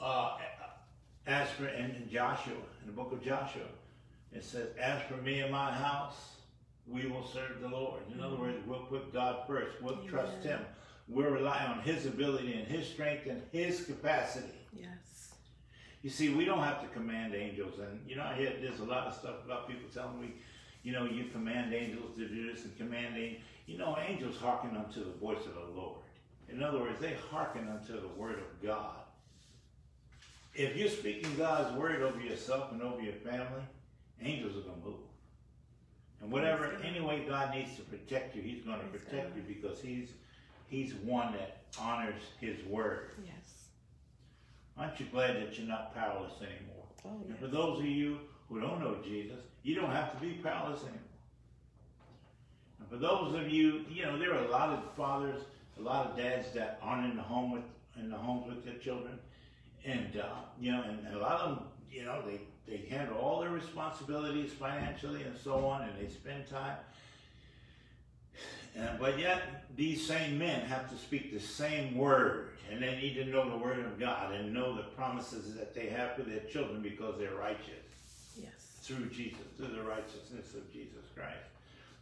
Uh, 0.00 0.36
as 1.26 1.48
for 1.52 1.66
in, 1.66 1.92
in 1.92 2.08
Joshua, 2.10 2.52
in 2.52 2.86
the 2.86 2.92
book 2.92 3.12
of 3.12 3.22
Joshua, 3.22 3.62
it 4.32 4.44
says, 4.44 4.68
"As 4.78 5.00
for 5.02 5.16
me 5.16 5.40
and 5.40 5.50
my 5.50 5.72
house, 5.72 6.16
we 6.86 7.06
will 7.06 7.26
serve 7.26 7.60
the 7.60 7.68
Lord." 7.68 8.02
In 8.12 8.20
other 8.20 8.36
words, 8.36 8.58
we'll 8.66 8.80
put 8.80 9.12
God 9.12 9.46
first. 9.46 9.80
We'll 9.80 9.94
Amen. 9.94 10.08
trust 10.08 10.42
Him. 10.42 10.60
We'll 11.08 11.30
rely 11.30 11.64
on 11.64 11.80
His 11.80 12.06
ability 12.06 12.54
and 12.54 12.66
His 12.66 12.86
strength 12.86 13.26
and 13.26 13.42
His 13.52 13.84
capacity. 13.84 14.58
Yes. 14.72 14.88
You 16.04 16.10
see, 16.10 16.28
we 16.28 16.44
don't 16.44 16.62
have 16.62 16.82
to 16.82 16.88
command 16.88 17.34
angels, 17.34 17.78
and 17.78 17.98
you 18.06 18.14
know, 18.14 18.24
I 18.24 18.34
hear 18.34 18.52
there's 18.60 18.80
a 18.80 18.84
lot 18.84 19.06
of 19.06 19.14
stuff 19.14 19.36
about 19.42 19.66
people 19.66 19.88
telling 19.92 20.20
me, 20.20 20.34
you 20.82 20.92
know, 20.92 21.06
you 21.06 21.24
command 21.32 21.72
angels 21.72 22.14
to 22.18 22.28
do 22.28 22.52
this 22.52 22.64
and 22.66 22.76
command 22.76 23.16
angels. 23.16 23.42
You 23.64 23.78
know, 23.78 23.96
angels 24.06 24.36
hearken 24.36 24.76
unto 24.76 25.02
the 25.02 25.18
voice 25.18 25.46
of 25.46 25.54
the 25.54 25.80
Lord. 25.80 25.96
In 26.50 26.62
other 26.62 26.78
words, 26.78 27.00
they 27.00 27.16
hearken 27.30 27.70
unto 27.70 27.98
the 27.98 28.08
word 28.08 28.34
of 28.34 28.62
God. 28.62 28.96
If 30.54 30.76
you're 30.76 30.90
speaking 30.90 31.34
God's 31.38 31.74
word 31.74 32.02
over 32.02 32.20
yourself 32.20 32.70
and 32.72 32.82
over 32.82 33.00
your 33.00 33.14
family, 33.14 33.62
angels 34.20 34.58
are 34.58 34.60
going 34.60 34.82
to 34.82 34.86
move. 34.86 34.96
And 36.20 36.30
whatever, 36.30 36.76
any 36.84 37.00
way 37.00 37.24
God 37.26 37.54
needs 37.54 37.76
to 37.76 37.82
protect 37.82 38.36
you, 38.36 38.42
He's 38.42 38.62
going 38.62 38.78
to 38.78 38.86
protect 38.86 39.34
you 39.36 39.42
because 39.48 39.80
He's 39.80 40.10
He's 40.68 40.92
one 40.96 41.32
that 41.32 41.62
honors 41.80 42.20
His 42.40 42.62
word. 42.66 43.12
Yes. 43.24 43.43
Aren't 44.76 44.98
you 44.98 45.06
glad 45.06 45.36
that 45.36 45.56
you're 45.56 45.68
not 45.68 45.94
powerless 45.94 46.34
anymore? 46.38 46.84
Oh, 47.04 47.22
And 47.28 47.38
for 47.38 47.46
those 47.46 47.78
of 47.78 47.86
you 47.86 48.18
who 48.48 48.60
don't 48.60 48.80
know 48.80 48.96
Jesus, 49.04 49.38
you 49.62 49.74
don't 49.74 49.90
have 49.90 50.12
to 50.12 50.20
be 50.20 50.34
powerless 50.34 50.80
anymore. 50.82 51.00
And 52.80 52.88
for 52.88 52.96
those 52.96 53.34
of 53.34 53.48
you, 53.48 53.84
you 53.90 54.04
know, 54.04 54.18
there 54.18 54.34
are 54.34 54.44
a 54.44 54.50
lot 54.50 54.70
of 54.70 54.80
fathers, 54.96 55.42
a 55.78 55.82
lot 55.82 56.06
of 56.06 56.16
dads 56.16 56.52
that 56.52 56.78
aren't 56.82 57.10
in 57.10 57.16
the 57.16 57.22
home 57.22 57.52
with 57.52 57.62
in 57.96 58.10
the 58.10 58.16
homes 58.16 58.48
with 58.48 58.64
their 58.64 58.74
children, 58.78 59.16
and 59.84 60.16
uh, 60.16 60.26
you 60.60 60.72
know, 60.72 60.82
and, 60.82 61.06
and 61.06 61.14
a 61.14 61.18
lot 61.20 61.40
of 61.40 61.56
them, 61.56 61.66
you 61.90 62.04
know, 62.04 62.22
they 62.26 62.40
they 62.66 62.78
handle 62.88 63.16
all 63.18 63.40
their 63.40 63.50
responsibilities 63.50 64.52
financially 64.52 65.22
and 65.22 65.36
so 65.38 65.64
on, 65.66 65.82
and 65.82 65.92
they 66.00 66.12
spend 66.12 66.48
time. 66.50 66.76
And, 68.76 68.98
but 68.98 69.18
yet, 69.18 69.64
these 69.76 70.04
same 70.04 70.38
men 70.38 70.62
have 70.62 70.90
to 70.90 70.96
speak 70.96 71.32
the 71.32 71.40
same 71.40 71.96
word, 71.96 72.50
and 72.70 72.82
they 72.82 72.96
need 72.96 73.14
to 73.14 73.24
know 73.24 73.48
the 73.48 73.56
word 73.56 73.78
of 73.78 73.98
God 74.00 74.32
and 74.32 74.52
know 74.52 74.74
the 74.74 74.82
promises 74.82 75.54
that 75.54 75.74
they 75.74 75.86
have 75.86 76.16
for 76.16 76.22
their 76.22 76.40
children 76.40 76.82
because 76.82 77.18
they're 77.18 77.34
righteous 77.34 77.68
Yes. 78.36 78.50
through 78.82 79.06
Jesus, 79.10 79.46
through 79.56 79.68
the 79.68 79.82
righteousness 79.82 80.54
of 80.54 80.72
Jesus 80.72 81.04
Christ. 81.14 81.36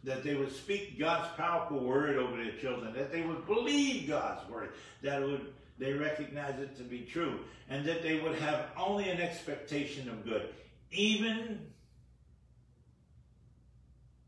That 0.03 0.23
they 0.23 0.35
would 0.35 0.51
speak 0.51 0.99
God's 0.99 1.33
powerful 1.37 1.79
word 1.79 2.17
over 2.17 2.37
their 2.43 2.53
children, 2.59 2.93
that 2.93 3.11
they 3.11 3.21
would 3.21 3.45
believe 3.45 4.07
God's 4.07 4.49
word, 4.49 4.71
that 5.01 5.21
would 5.21 5.53
they 5.79 5.93
recognize 5.93 6.59
it 6.59 6.77
to 6.77 6.83
be 6.83 7.01
true, 7.01 7.39
and 7.69 7.85
that 7.85 8.03
they 8.03 8.19
would 8.19 8.35
have 8.35 8.67
only 8.77 9.09
an 9.09 9.19
expectation 9.19 10.07
of 10.07 10.23
good, 10.23 10.49
even 10.91 11.59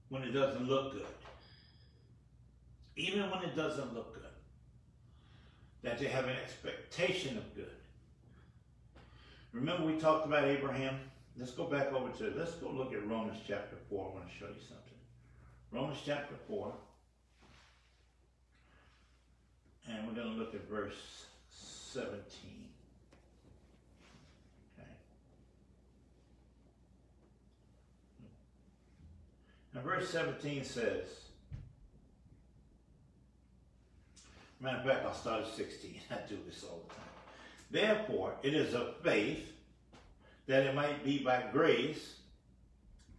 when 0.09 0.23
it 0.23 0.31
doesn't 0.31 0.67
look 0.67 0.93
good. 0.93 1.05
Even 2.95 3.29
when 3.29 3.43
it 3.43 3.55
doesn't 3.55 3.93
look 3.93 4.13
good. 4.13 4.23
That 5.81 5.99
they 5.99 6.07
have 6.07 6.25
an 6.25 6.35
expectation 6.43 7.37
of 7.37 7.55
good. 7.55 7.69
Remember 9.51 9.85
we 9.85 9.99
talked 9.99 10.25
about 10.25 10.45
Abraham? 10.45 10.99
Let's 11.37 11.51
go 11.51 11.65
back 11.65 11.91
over 11.91 12.09
to, 12.09 12.33
let's 12.37 12.53
go 12.53 12.69
look 12.69 12.93
at 12.93 13.05
Romans 13.07 13.37
chapter 13.45 13.75
4. 13.89 14.05
I 14.09 14.13
want 14.13 14.27
to 14.27 14.33
show 14.33 14.47
you 14.47 14.61
something. 14.67 14.97
Romans 15.71 15.99
chapter 16.05 16.35
4. 16.47 16.73
And 19.89 20.07
we're 20.07 20.13
going 20.13 20.33
to 20.33 20.39
look 20.39 20.55
at 20.55 20.67
verse 20.69 21.25
17. 21.49 22.19
Okay. 24.79 24.87
Now, 29.73 29.81
verse 29.81 30.09
17 30.09 30.63
says, 30.63 31.24
matter 34.59 34.77
of 34.77 34.85
fact, 34.85 35.05
I 35.05 35.13
started 35.13 35.47
16. 35.47 36.01
I 36.11 36.15
do 36.27 36.37
this 36.45 36.63
all 36.63 36.83
the 36.87 36.93
time. 36.93 37.03
Therefore, 37.71 38.35
it 38.43 38.53
is 38.53 38.73
of 38.73 38.97
faith 39.03 39.51
that 40.47 40.63
it 40.63 40.75
might 40.75 41.03
be 41.03 41.19
by 41.19 41.43
grace 41.51 42.15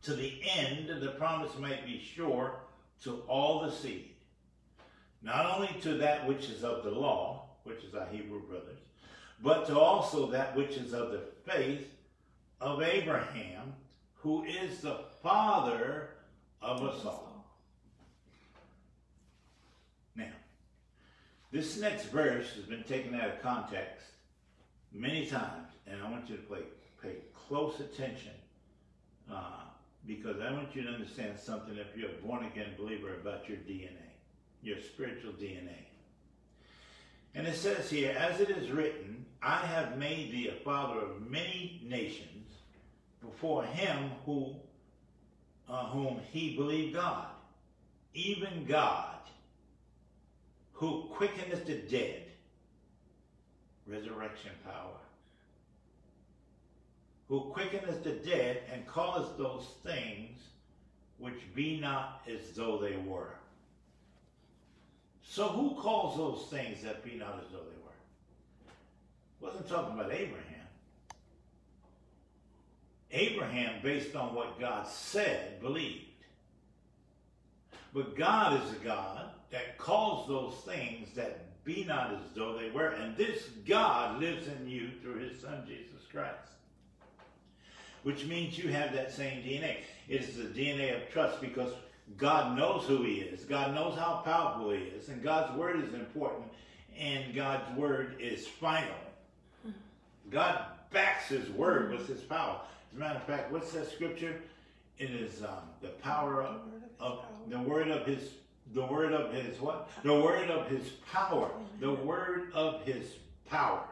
to 0.03 0.15
the 0.15 0.41
end 0.57 0.89
the 1.03 1.09
promise 1.19 1.51
might 1.59 1.85
be 1.85 2.01
sure 2.01 2.61
to 3.03 3.23
all 3.27 3.63
the 3.63 3.73
seed, 3.73 4.15
not 5.21 5.57
only 5.57 5.69
to 5.83 5.95
that 5.95 6.27
which 6.27 6.49
is 6.49 6.63
of 6.63 6.85
the 6.85 6.91
law, 6.91 7.49
which 7.65 7.83
is 7.83 7.95
our 7.95 8.07
Hebrew 8.07 8.41
brothers, 8.47 8.79
but 9.43 9.67
to 9.67 9.79
also 9.79 10.31
that 10.31 10.57
which 10.57 10.77
is 10.77 10.95
of 10.95 11.11
the 11.11 11.23
faith 11.45 11.89
of 12.61 12.83
Abraham, 12.83 13.75
who 14.15 14.45
is 14.45 14.81
the 14.81 15.01
father 15.23 16.11
of 16.63 16.83
us 16.83 17.05
all. 17.05 17.47
Now, 20.15 20.33
this 21.57 21.79
next 21.79 22.05
verse 22.07 22.53
has 22.55 22.65
been 22.65 22.83
taken 22.83 23.15
out 23.15 23.31
of 23.31 23.41
context 23.41 24.05
many 24.93 25.25
times, 25.25 25.73
and 25.87 26.03
I 26.03 26.11
want 26.11 26.29
you 26.29 26.37
to 26.37 26.43
pay 27.03 27.15
close 27.49 27.81
attention 27.81 28.33
uh, 29.33 29.63
because 30.07 30.39
I 30.43 30.53
want 30.53 30.77
you 30.77 30.83
to 30.83 30.91
understand 30.91 31.39
something 31.39 31.79
if 31.79 31.97
you're 31.97 32.11
a 32.11 32.27
born 32.27 32.45
again 32.45 32.73
believer 32.79 33.15
about 33.15 33.49
your 33.49 33.57
DNA, 33.59 33.89
your 34.63 34.77
spiritual 34.81 35.33
DNA. 35.33 35.87
And 37.35 37.47
it 37.47 37.57
says 37.57 37.89
here, 37.89 38.15
as 38.19 38.39
it 38.41 38.51
is 38.51 38.71
written, 38.71 39.25
I 39.43 39.57
have 39.57 39.97
made 39.97 40.33
thee 40.33 40.49
a 40.49 40.63
father 40.63 41.01
of 41.01 41.31
many 41.31 41.81
nations 41.83 42.53
before 43.23 43.65
him 43.65 44.11
who 44.27 44.57
uh, 45.71 45.87
whom 45.87 46.21
he 46.33 46.55
believed 46.55 46.95
God, 46.95 47.29
even 48.15 48.67
God, 48.67 49.16
who 50.77 51.05
quickeneth 51.11 51.65
the 51.65 51.75
dead, 51.75 52.23
resurrection 53.87 54.51
power, 54.63 55.01
who 57.29 57.41
quickeneth 57.53 58.05
the 58.05 58.13
dead 58.13 58.61
and 58.73 58.87
calleth 58.87 59.39
those 59.39 59.67
things 59.83 60.39
which 61.19 61.35
be 61.55 61.81
not 61.81 62.21
as 62.29 62.51
though 62.55 62.77
they 62.77 62.97
were. 62.97 63.37
So 65.27 65.49
who 65.49 65.75
calls 65.81 66.19
those 66.19 66.47
things 66.51 66.83
that 66.83 67.03
be 67.03 67.15
not 67.15 67.41
as 67.43 67.51
though 67.51 67.59
they 67.59 67.83
were? 67.83 69.49
Wasn't 69.49 69.69
talking 69.69 69.99
about 69.99 70.13
Abraham. 70.13 70.45
Abraham, 73.13 73.81
based 73.83 74.15
on 74.15 74.35
what 74.35 74.61
God 74.61 74.87
said, 74.87 75.63
believed. 75.63 76.05
But 77.95 78.17
God 78.17 78.63
is 78.63 78.73
a 78.73 78.85
God 78.85 79.31
that 79.51 79.79
calls 79.79 80.29
those 80.29 80.55
things 80.65 81.09
that 81.15 81.65
be 81.65 81.85
not 81.85 82.13
as 82.13 82.21
though 82.35 82.57
they 82.59 82.71
were. 82.71 82.89
And 82.89 83.17
this 83.17 83.45
God 83.67 84.21
lives 84.21 84.47
in 84.47 84.69
you 84.69 84.91
through 85.03 85.19
his 85.19 85.41
son, 85.41 85.65
Jesus 85.67 86.07
Christ. 86.11 86.35
Which 88.03 88.25
means 88.25 88.57
you 88.57 88.69
have 88.71 88.93
that 88.93 89.13
same 89.13 89.43
DNA. 89.43 89.79
It 90.09 90.23
is 90.23 90.37
the 90.37 90.45
DNA 90.45 90.95
of 90.95 91.11
trust 91.11 91.41
because 91.41 91.73
God 92.17 92.57
knows 92.57 92.85
who 92.85 93.03
he 93.03 93.17
is. 93.17 93.45
God 93.45 93.75
knows 93.75 93.99
how 93.99 94.23
powerful 94.25 94.71
he 94.71 94.79
is. 94.79 95.09
And 95.09 95.23
God's 95.23 95.57
word 95.59 95.83
is 95.83 95.93
important. 95.93 96.47
And 96.97 97.35
God's 97.35 97.77
word 97.77 98.17
is 98.21 98.47
final. 98.47 98.95
God 100.31 100.67
backs 100.91 101.29
his 101.29 101.49
word 101.51 101.91
with 101.91 102.07
his 102.07 102.21
power. 102.23 102.61
As 102.93 102.97
a 102.97 103.01
matter 103.01 103.19
of 103.19 103.25
fact, 103.25 103.53
what's 103.53 103.73
that 103.73 103.91
scripture? 103.91 104.41
It 104.99 105.11
is 105.11 105.43
um, 105.43 105.69
the 105.83 105.89
power 105.89 106.43
of, 106.43 106.61
of 107.01 107.21
oh, 107.21 107.25
the 107.49 107.59
word 107.59 107.89
of 107.89 108.07
his 108.07 108.31
the 108.75 108.85
word 108.85 109.13
of 109.13 109.33
his 109.33 109.61
what? 109.61 109.89
The 110.03 110.15
word 110.15 110.51
of 110.51 110.69
his 110.69 110.89
power. 111.13 111.47
Mm-hmm. 111.47 111.81
The 111.81 111.93
word 111.93 112.53
of 112.53 112.85
his 112.85 113.15
power. 113.49 113.85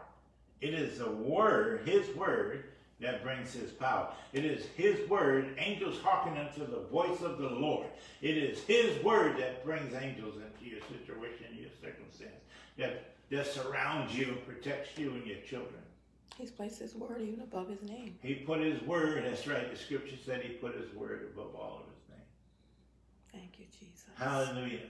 It 0.61 0.75
is 0.75 0.99
the 0.99 1.11
word, 1.11 1.87
his 1.87 2.09
word, 2.17 2.65
that 3.01 3.23
brings 3.23 3.53
his 3.53 3.71
power. 3.71 4.09
It 4.33 4.45
is 4.45 4.67
his 4.77 5.09
word, 5.09 5.55
angels 5.59 6.01
hearken 6.01 6.39
unto 6.39 6.61
the 6.61 6.81
voice 6.91 7.21
of 7.21 7.39
the 7.39 7.49
Lord. 7.49 7.87
It 8.23 8.37
is 8.37 8.61
his 8.65 9.03
word 9.05 9.37
that 9.39 9.65
brings 9.65 9.95
angels 9.95 10.37
into 10.37 10.71
your 10.71 10.81
situation, 10.89 11.47
your 11.59 11.71
circumstance, 11.83 12.43
that, 12.79 13.15
that 13.31 13.47
surrounds 13.47 14.17
you 14.17 14.29
and 14.29 14.47
protects 14.47 14.97
you 14.99 15.11
and 15.11 15.27
your 15.27 15.39
children. 15.39 15.83
He's 16.39 16.51
placed 16.51 16.81
his 16.81 16.95
word 16.95 17.21
even 17.21 17.41
above 17.41 17.69
his 17.69 17.83
name. 17.83 18.17
He 18.23 18.35
put 18.35 18.61
his 18.61 18.81
word, 18.83 19.25
that's 19.25 19.47
right, 19.47 19.71
the 19.71 19.79
scripture 19.79 20.17
said 20.25 20.43
he 20.43 20.55
put 20.55 20.75
his 20.75 20.93
word 20.95 21.29
above 21.33 21.55
all 21.55 21.83
of 21.83 21.87
name. 21.87 21.94
Thank 23.35 23.59
you, 23.59 23.67
Jesus. 23.67 24.05
Hallelujah. 24.17 24.87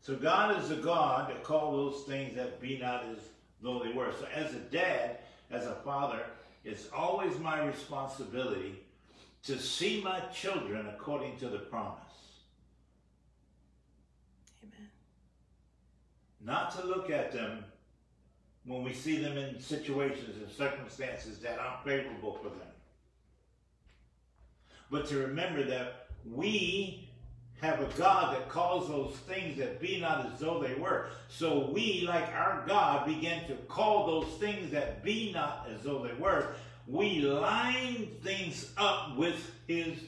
So 0.00 0.16
God 0.16 0.62
is 0.62 0.70
a 0.70 0.76
God 0.76 1.28
that 1.30 1.42
called 1.42 1.74
those 1.74 2.04
things 2.04 2.34
that 2.36 2.60
be 2.60 2.78
not 2.78 3.04
as 3.04 3.18
though 3.60 3.82
they 3.82 3.92
were. 3.92 4.12
So 4.18 4.26
as 4.34 4.54
a 4.54 4.60
dad, 4.60 5.18
as 5.50 5.66
a 5.66 5.74
father, 5.84 6.22
it's 6.64 6.88
always 6.92 7.38
my 7.38 7.64
responsibility 7.64 8.76
to 9.44 9.58
see 9.58 10.00
my 10.02 10.20
children 10.32 10.86
according 10.88 11.36
to 11.38 11.48
the 11.48 11.58
promise. 11.58 12.00
Amen. 14.62 14.88
not 16.40 16.76
to 16.78 16.86
look 16.86 17.10
at 17.10 17.32
them 17.32 17.64
when 18.64 18.82
we 18.82 18.92
see 18.92 19.16
them 19.16 19.38
in 19.38 19.60
situations 19.60 20.36
and 20.36 20.50
circumstances 20.50 21.38
that 21.38 21.58
aren't 21.58 21.84
favorable 21.84 22.38
for 22.42 22.48
them. 22.48 22.68
But 24.90 25.06
to 25.06 25.18
remember 25.18 25.62
that 25.64 26.08
we 26.24 27.05
have 27.60 27.80
a 27.80 27.86
God 27.98 28.34
that 28.34 28.48
calls 28.48 28.88
those 28.88 29.16
things 29.26 29.58
that 29.58 29.80
be 29.80 30.00
not 30.00 30.30
as 30.32 30.38
though 30.38 30.62
they 30.62 30.74
were. 30.74 31.08
So 31.28 31.70
we, 31.70 32.04
like 32.06 32.28
our 32.34 32.64
God, 32.66 33.06
begin 33.06 33.46
to 33.48 33.54
call 33.68 34.06
those 34.06 34.38
things 34.38 34.70
that 34.72 35.02
be 35.02 35.32
not 35.32 35.66
as 35.74 35.82
though 35.82 36.06
they 36.06 36.14
were. 36.14 36.54
We 36.86 37.20
line 37.20 38.08
things 38.22 38.72
up 38.76 39.16
with 39.16 39.52
His 39.66 39.98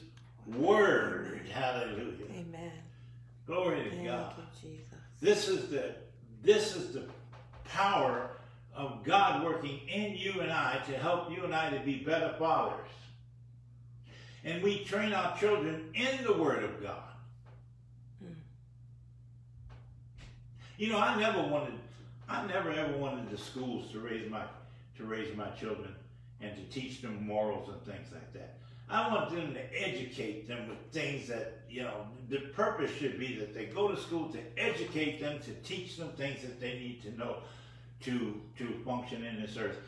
Word. 0.45 1.41
Hallelujah. 1.51 2.25
Amen. 2.31 2.71
Glory 3.45 3.83
to 3.83 3.89
Thank 3.89 4.05
God. 4.05 4.33
you, 4.37 4.69
Jesus. 4.69 4.85
This 5.19 5.47
is 5.47 5.69
the 5.69 5.95
this 6.41 6.75
is 6.75 6.93
the 6.93 7.03
power 7.65 8.29
of 8.73 9.03
God 9.03 9.43
working 9.43 9.79
in 9.89 10.15
you 10.15 10.39
and 10.39 10.51
I 10.51 10.79
to 10.87 10.97
help 10.97 11.29
you 11.31 11.43
and 11.43 11.53
I 11.53 11.69
to 11.71 11.79
be 11.79 11.95
better 11.95 12.33
fathers. 12.39 12.87
And 14.45 14.63
we 14.63 14.85
train 14.85 15.11
our 15.11 15.37
children 15.37 15.89
in 15.93 16.23
the 16.23 16.33
Word 16.33 16.63
of 16.63 16.81
God. 16.81 17.08
You 20.79 20.87
know, 20.87 20.97
I 20.97 21.19
never 21.19 21.41
wanted, 21.41 21.73
I 22.29 22.47
never 22.47 22.71
ever 22.71 22.97
wanted 22.97 23.29
the 23.29 23.37
schools 23.37 23.91
to 23.91 23.99
raise 23.99 24.31
my, 24.31 24.43
to 24.95 25.03
raise 25.03 25.35
my 25.35 25.49
children 25.49 25.93
and 26.39 26.55
to 26.55 26.63
teach 26.73 27.01
them 27.01 27.27
morals 27.27 27.67
and 27.67 27.81
things 27.83 28.07
like 28.13 28.31
that. 28.31 28.55
I 28.89 29.13
want 29.13 29.29
them 29.29 29.53
to 29.53 29.77
educate 29.77 30.47
them 30.47 30.69
with 30.69 30.77
things 30.93 31.27
that, 31.27 31.63
you 31.69 31.83
know, 31.83 32.07
the 32.29 32.39
purpose 32.55 32.91
should 32.95 33.19
be 33.19 33.35
that 33.39 33.53
they 33.53 33.65
go 33.65 33.89
to 33.89 33.99
school 33.99 34.29
to 34.29 34.39
educate 34.57 35.19
them, 35.19 35.39
to 35.41 35.51
teach 35.67 35.97
them 35.97 36.13
things 36.13 36.41
that 36.43 36.61
they 36.61 36.75
need 36.75 37.03
to 37.03 37.17
know 37.19 37.39
to, 38.05 38.39
to 38.57 38.73
function 38.85 39.25
in 39.25 39.41
this 39.41 39.57
earth. 39.57 39.79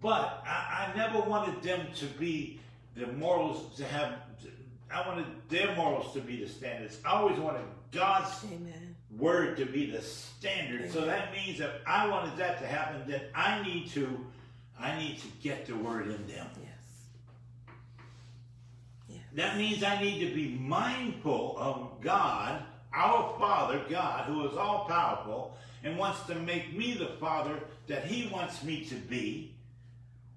But 0.00 0.42
I, 0.46 0.88
I 0.94 0.96
never 0.96 1.20
wanted 1.20 1.62
them 1.62 1.88
to 1.96 2.06
be 2.06 2.58
the 2.96 3.06
morals 3.08 3.76
to 3.76 3.84
have, 3.84 4.14
I 4.90 5.06
wanted 5.06 5.26
their 5.50 5.76
morals 5.76 6.14
to 6.14 6.20
be 6.22 6.42
the 6.42 6.48
standards. 6.48 7.00
I 7.04 7.10
always 7.10 7.38
wanted 7.38 7.66
God's 7.92 8.32
Amen. 8.46 8.87
Word 9.18 9.56
to 9.58 9.66
be 9.66 9.90
the 9.90 10.00
standard. 10.00 10.90
So 10.92 11.04
that 11.04 11.32
means 11.32 11.58
that 11.58 11.80
I 11.86 12.08
wanted 12.08 12.36
that 12.38 12.60
to 12.60 12.66
happen, 12.66 13.02
then 13.06 13.22
I 13.34 13.62
need 13.62 13.88
to 13.90 14.26
I 14.80 14.96
need 14.96 15.18
to 15.18 15.26
get 15.42 15.66
the 15.66 15.74
word 15.74 16.06
in 16.06 16.26
them. 16.28 16.46
Yes. 16.56 16.72
Yes. 19.08 19.20
That 19.34 19.56
means 19.56 19.82
I 19.82 20.00
need 20.00 20.20
to 20.20 20.32
be 20.32 20.56
mindful 20.56 21.56
of 21.58 22.00
God, 22.00 22.62
our 22.94 23.36
Father, 23.40 23.82
God, 23.90 24.26
who 24.26 24.48
is 24.48 24.56
all 24.56 24.84
powerful 24.84 25.56
and 25.82 25.98
wants 25.98 26.22
to 26.26 26.34
make 26.36 26.76
me 26.76 26.94
the 26.94 27.06
father 27.20 27.58
that 27.88 28.04
he 28.04 28.28
wants 28.28 28.62
me 28.62 28.84
to 28.84 28.94
be 28.94 29.52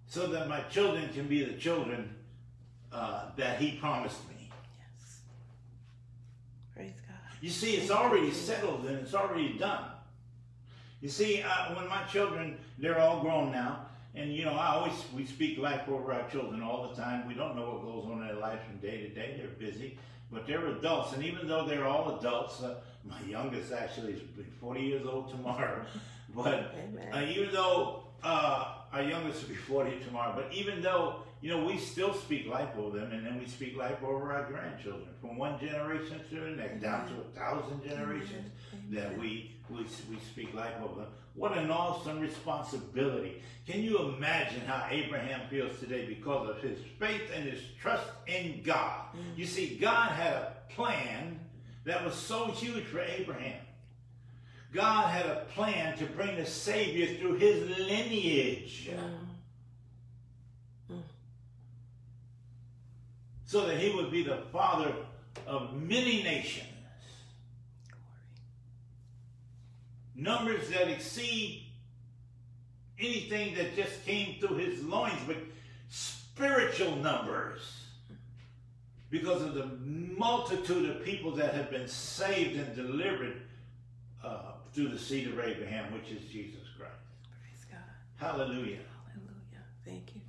so 0.08 0.28
that 0.28 0.50
my 0.50 0.62
children 0.62 1.10
can 1.14 1.28
be 1.28 1.44
the 1.44 1.58
children 1.58 2.16
uh, 2.92 3.30
that 3.38 3.60
he 3.60 3.78
promised 3.78 4.28
me. 4.28 4.50
Yes. 4.80 5.20
Praise 6.76 6.94
God. 7.08 7.31
You 7.42 7.50
see, 7.50 7.76
it's 7.76 7.92
already 7.92 8.32
settled 8.32 8.86
and 8.86 8.98
it's 8.98 9.14
already 9.16 9.58
done. 9.58 9.86
You 11.02 11.10
see, 11.10 11.42
uh, 11.42 11.74
when 11.76 11.88
my 11.90 12.04
children, 12.04 12.58
they're 12.78 13.00
all 13.00 13.22
grown 13.22 13.52
now, 13.52 13.88
and 14.14 14.32
you 14.32 14.46
know, 14.46 14.52
I 14.54 14.76
always 14.76 14.94
we 15.16 15.26
speak 15.26 15.58
life 15.58 15.90
over 15.90 16.14
our 16.14 16.30
children 16.30 16.62
all 16.62 16.88
the 16.88 16.96
time. 16.96 17.28
We 17.28 17.34
don't 17.34 17.56
know 17.56 17.72
what 17.72 17.82
goes 17.82 18.06
on 18.06 18.22
in 18.22 18.28
their 18.28 18.36
lives 18.36 18.62
from 18.66 18.78
day 18.78 19.02
to 19.02 19.10
day. 19.10 19.36
They're 19.38 19.48
busy, 19.70 19.98
but 20.32 20.46
they're 20.46 20.68
adults, 20.68 21.14
and 21.14 21.24
even 21.24 21.48
though 21.48 21.66
they're 21.68 21.88
all 21.88 22.20
adults, 22.20 22.62
uh, 22.62 22.76
my 23.04 23.20
youngest 23.28 23.72
actually 23.72 24.14
is 24.14 24.22
40 24.60 24.82
years 24.82 25.06
old 25.06 25.30
tomorrow. 25.30 25.84
But 26.34 26.74
uh, 27.14 27.26
even 27.28 27.52
though 27.52 28.04
uh, 28.24 28.76
our 28.94 29.02
youngest 29.04 29.42
will 29.42 29.50
be 29.50 29.56
40 29.56 30.00
tomorrow, 30.06 30.34
but 30.34 30.54
even 30.54 30.82
though 30.82 31.24
you 31.42 31.50
know 31.50 31.66
we 31.66 31.78
still 31.78 32.14
speak 32.14 32.48
life 32.48 32.70
over 32.78 33.00
them, 33.00 33.12
and 33.12 33.26
then 33.26 33.40
we 33.40 33.48
speak 33.48 33.76
life 33.76 34.02
over 34.04 34.32
our 34.32 34.46
grandchildren 34.46 35.10
from 35.20 35.38
one 35.38 35.60
generation 35.60 36.22
to 36.30 36.36
the 36.40 36.52
next, 36.52 36.82
down 36.82 37.08
to 37.08 37.14
a 37.14 37.40
thousand 37.40 37.80
mm-hmm. 37.80 37.90
generations 37.90 38.52
mm-hmm. 38.76 38.96
that 38.96 39.18
we, 39.18 39.56
we 39.70 39.80
we 40.10 40.20
speak 40.32 40.54
life 40.54 40.76
over 40.84 41.02
them. 41.02 41.10
What 41.34 41.58
an 41.58 41.72
awesome 41.72 42.20
responsibility! 42.20 43.42
Can 43.66 43.82
you 43.82 43.98
imagine 44.00 44.62
how 44.62 44.88
Abraham 44.90 45.42
feels 45.50 45.80
today 45.80 46.06
because 46.06 46.50
of 46.50 46.62
his 46.62 46.78
faith 47.00 47.32
and 47.34 47.50
his 47.50 47.62
trust 47.82 48.06
in 48.28 48.62
God? 48.64 49.08
Mm-hmm. 49.08 49.40
You 49.40 49.46
see, 49.46 49.78
God 49.78 50.12
had 50.12 50.34
a 50.34 50.54
plan 50.70 51.40
that 51.86 52.06
was 52.06 52.14
so 52.14 52.48
huge 52.48 52.84
for 52.86 53.02
Abraham. 53.02 53.60
God 54.74 55.10
had 55.10 55.26
a 55.26 55.46
plan 55.54 55.98
to 55.98 56.06
bring 56.06 56.38
the 56.38 56.46
Savior 56.46 57.18
through 57.18 57.36
his 57.36 57.78
lineage. 57.78 58.90
So 63.52 63.66
that 63.68 63.80
he 63.80 63.94
would 63.94 64.10
be 64.10 64.24
the 64.24 64.38
father 64.54 64.94
of 65.46 65.74
many 65.74 66.24
nations. 66.24 66.70
Numbers 70.16 70.70
that 70.70 70.88
exceed 70.88 71.66
anything 72.98 73.54
that 73.56 73.76
just 73.76 74.06
came 74.06 74.40
through 74.40 74.56
his 74.56 74.82
loins, 74.86 75.20
but 75.28 75.36
spiritual 75.90 76.96
numbers. 76.96 77.60
Because 79.10 79.42
of 79.42 79.54
the 79.54 79.66
multitude 80.18 80.90
of 80.90 81.04
people 81.04 81.32
that 81.32 81.54
have 81.54 81.70
been 81.70 81.90
saved 81.90 82.58
and 82.58 82.74
delivered 82.74 83.42
uh, 84.24 84.54
through 84.72 84.88
the 84.88 84.98
seed 84.98 85.28
of 85.28 85.38
Abraham, 85.38 85.92
which 85.92 86.10
is 86.10 86.24
Jesus 86.32 86.70
Christ. 86.78 86.94
Praise 87.42 87.66
God. 87.70 87.82
Hallelujah. 88.16 88.80
Hallelujah. 89.10 89.66
Thank 89.84 90.16
you. 90.16 90.21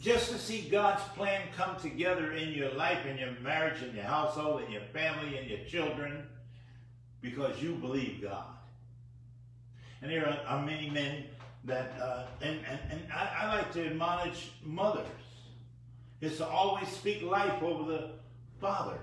Just 0.00 0.30
to 0.30 0.38
see 0.38 0.68
God's 0.70 1.02
plan 1.16 1.48
come 1.56 1.76
together 1.76 2.32
in 2.32 2.50
your 2.50 2.70
life, 2.72 3.04
in 3.04 3.18
your 3.18 3.32
marriage, 3.42 3.82
in 3.82 3.94
your 3.94 4.04
household, 4.04 4.62
in 4.62 4.70
your 4.70 4.82
family, 4.92 5.38
in 5.38 5.48
your 5.48 5.64
children, 5.66 6.24
because 7.20 7.60
you 7.60 7.74
believe 7.74 8.22
God. 8.22 8.46
And 10.00 10.10
there 10.10 10.26
are, 10.28 10.38
are 10.46 10.64
many 10.64 10.88
men 10.88 11.24
that, 11.64 11.92
uh, 12.00 12.26
and, 12.40 12.60
and, 12.68 12.78
and 12.90 13.12
I, 13.12 13.30
I 13.40 13.56
like 13.56 13.72
to 13.72 13.86
admonish 13.86 14.52
mothers, 14.64 15.06
is 16.20 16.36
to 16.36 16.46
always 16.46 16.88
speak 16.88 17.22
life 17.22 17.60
over 17.62 17.90
the 17.90 18.10
fathers. 18.60 19.00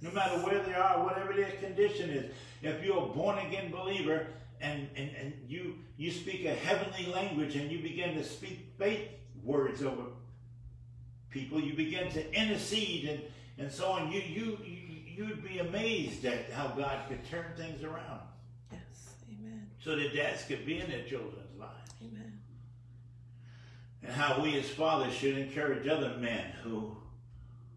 No 0.00 0.10
matter 0.12 0.38
where 0.46 0.62
they 0.62 0.74
are, 0.74 1.04
whatever 1.04 1.34
their 1.34 1.50
condition 1.52 2.08
is. 2.08 2.32
If 2.62 2.82
you're 2.84 3.02
a 3.02 3.06
born 3.06 3.38
again 3.38 3.70
believer 3.70 4.28
and, 4.60 4.88
and, 4.96 5.10
and 5.20 5.32
you 5.46 5.74
you 5.96 6.10
speak 6.12 6.44
a 6.44 6.54
heavenly 6.54 7.12
language 7.12 7.56
and 7.56 7.70
you 7.70 7.80
begin 7.80 8.14
to 8.14 8.24
speak 8.24 8.72
faith 8.78 9.08
words 9.48 9.82
over 9.82 10.02
people, 11.30 11.60
you 11.60 11.74
begin 11.74 12.10
to 12.10 12.34
intercede 12.34 13.08
and, 13.08 13.22
and 13.58 13.72
so 13.72 13.90
on, 13.90 14.12
you 14.12 14.20
you 14.20 14.58
you 14.64 14.76
you'd 15.06 15.42
be 15.42 15.58
amazed 15.58 16.24
at 16.24 16.50
how 16.52 16.68
God 16.68 17.08
could 17.08 17.28
turn 17.28 17.46
things 17.56 17.82
around. 17.82 18.20
Yes. 18.70 19.14
Amen. 19.28 19.66
So 19.82 19.96
that 19.96 20.14
dads 20.14 20.44
could 20.44 20.64
be 20.64 20.78
in 20.78 20.88
their 20.88 21.02
children's 21.02 21.58
lives. 21.58 21.90
Amen. 22.00 22.38
And 24.02 24.12
how 24.12 24.40
we 24.40 24.56
as 24.58 24.68
fathers 24.68 25.12
should 25.14 25.36
encourage 25.36 25.88
other 25.88 26.16
men 26.18 26.52
who 26.62 26.96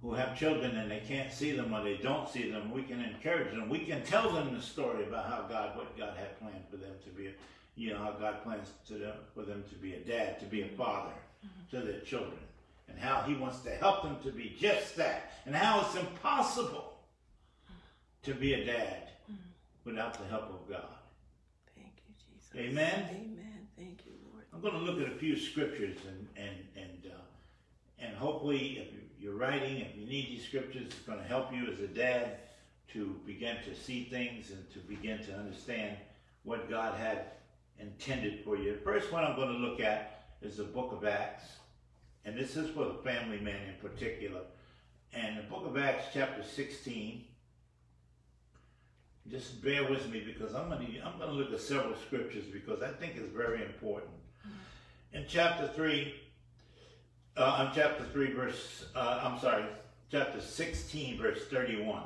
who 0.02 0.14
have 0.14 0.38
children 0.38 0.78
and 0.78 0.90
they 0.90 1.02
can't 1.08 1.32
see 1.32 1.52
them 1.52 1.74
or 1.74 1.84
they 1.84 1.98
don't 1.98 2.28
see 2.28 2.50
them, 2.50 2.72
we 2.72 2.84
can 2.84 3.02
encourage 3.02 3.52
them. 3.52 3.70
We 3.70 3.86
can 3.86 4.04
tell 4.04 4.32
them 4.32 4.54
the 4.56 4.62
story 4.62 5.04
about 5.04 5.28
how 5.28 5.46
God, 5.48 5.78
what 5.78 5.96
God 5.96 6.18
had 6.18 6.40
planned 6.40 6.66
for 6.72 6.78
them 6.78 6.94
to 7.04 7.10
be, 7.12 7.32
you 7.76 7.94
know, 7.94 8.00
how 8.00 8.14
God 8.14 8.44
plans 8.44 8.70
to 8.88 8.96
them, 8.96 9.14
for 9.36 9.44
them 9.44 9.64
to 9.70 9.76
be 9.76 9.94
a 9.94 10.00
dad, 10.00 10.40
to 10.40 10.48
be 10.48 10.64
a 10.64 10.68
father 10.70 11.14
to 11.72 11.80
their 11.80 12.00
children, 12.02 12.40
and 12.88 12.98
how 12.98 13.22
He 13.22 13.36
wants 13.36 13.60
to 13.60 13.72
help 13.72 14.04
them 14.04 14.18
to 14.24 14.32
be 14.32 14.56
just 14.60 14.96
that, 14.98 15.32
and 15.46 15.56
how 15.56 15.82
it's 15.82 15.96
impossible 15.96 16.94
to 18.24 18.34
be 18.34 18.54
a 18.54 18.66
dad 18.66 19.10
without 19.84 20.14
the 20.14 20.26
help 20.26 20.50
of 20.50 20.70
God. 20.70 20.94
Thank 21.76 21.94
you, 22.08 22.14
Jesus. 22.18 22.50
Amen? 22.56 23.08
Amen. 23.10 23.68
Thank 23.78 24.06
you, 24.06 24.12
Lord. 24.32 24.46
I'm 24.54 24.62
going 24.62 24.74
to 24.74 24.80
look 24.80 25.02
at 25.02 25.12
a 25.14 25.18
few 25.18 25.38
scriptures 25.38 25.98
and 26.08 26.28
and 26.38 26.58
and 26.76 27.12
uh, 27.12 27.22
and 28.00 28.16
hopefully, 28.16 28.80
if 28.80 29.22
you're 29.22 29.36
writing, 29.36 29.78
if 29.78 29.96
you 29.96 30.06
need 30.06 30.28
these 30.28 30.46
scriptures, 30.46 30.84
it's 30.88 31.00
going 31.00 31.20
to 31.20 31.26
help 31.26 31.54
you 31.54 31.72
as 31.72 31.80
a 31.80 31.88
dad 31.88 32.38
to 32.94 33.20
begin 33.26 33.58
to 33.66 33.76
see 33.76 34.06
things 34.06 34.52
and 34.52 34.70
to 34.74 34.80
begin 34.80 35.24
to 35.24 35.34
understand 35.36 35.98
what 36.44 36.70
God 36.70 36.98
had 36.98 37.26
intended 37.80 38.44
for 38.44 38.58
you. 38.58 38.74
The 38.74 38.80
first 38.80 39.12
one 39.12 39.24
I'm 39.24 39.36
going 39.36 39.50
to 39.50 39.54
look 39.54 39.80
at 39.80 40.21
is 40.42 40.58
the 40.58 40.64
Book 40.64 40.92
of 40.92 41.06
Acts, 41.06 41.46
and 42.26 42.38
this 42.38 42.56
is 42.56 42.70
for 42.72 42.86
the 42.86 42.96
family 43.04 43.40
man 43.40 43.70
in 43.70 43.90
particular. 43.90 44.42
And 45.14 45.38
the 45.38 45.44
Book 45.44 45.66
of 45.66 45.78
Acts, 45.78 46.06
chapter 46.14 46.44
16. 46.44 47.26
Just 49.30 49.64
bear 49.64 49.88
with 49.90 50.10
me 50.10 50.22
because 50.22 50.56
I'm 50.56 50.70
going 50.70 50.86
to 50.86 51.00
I'm 51.06 51.18
going 51.20 51.30
to 51.30 51.36
look 51.36 51.54
at 51.54 51.62
several 51.62 51.96
scriptures 51.96 52.46
because 52.52 52.82
I 52.82 52.90
think 52.90 53.14
it's 53.18 53.32
very 53.32 53.64
important. 53.64 54.12
In 55.14 55.26
chapter 55.28 55.68
three, 55.76 56.16
uh, 57.38 57.68
in 57.68 57.76
chapter 57.76 58.04
3, 58.04 58.34
verse, 58.34 58.86
uh, 58.96 59.22
I'm 59.24 59.40
sorry, 59.40 59.64
chapter 60.12 60.42
16, 60.42 61.18
verse 61.18 61.46
31 61.50 62.04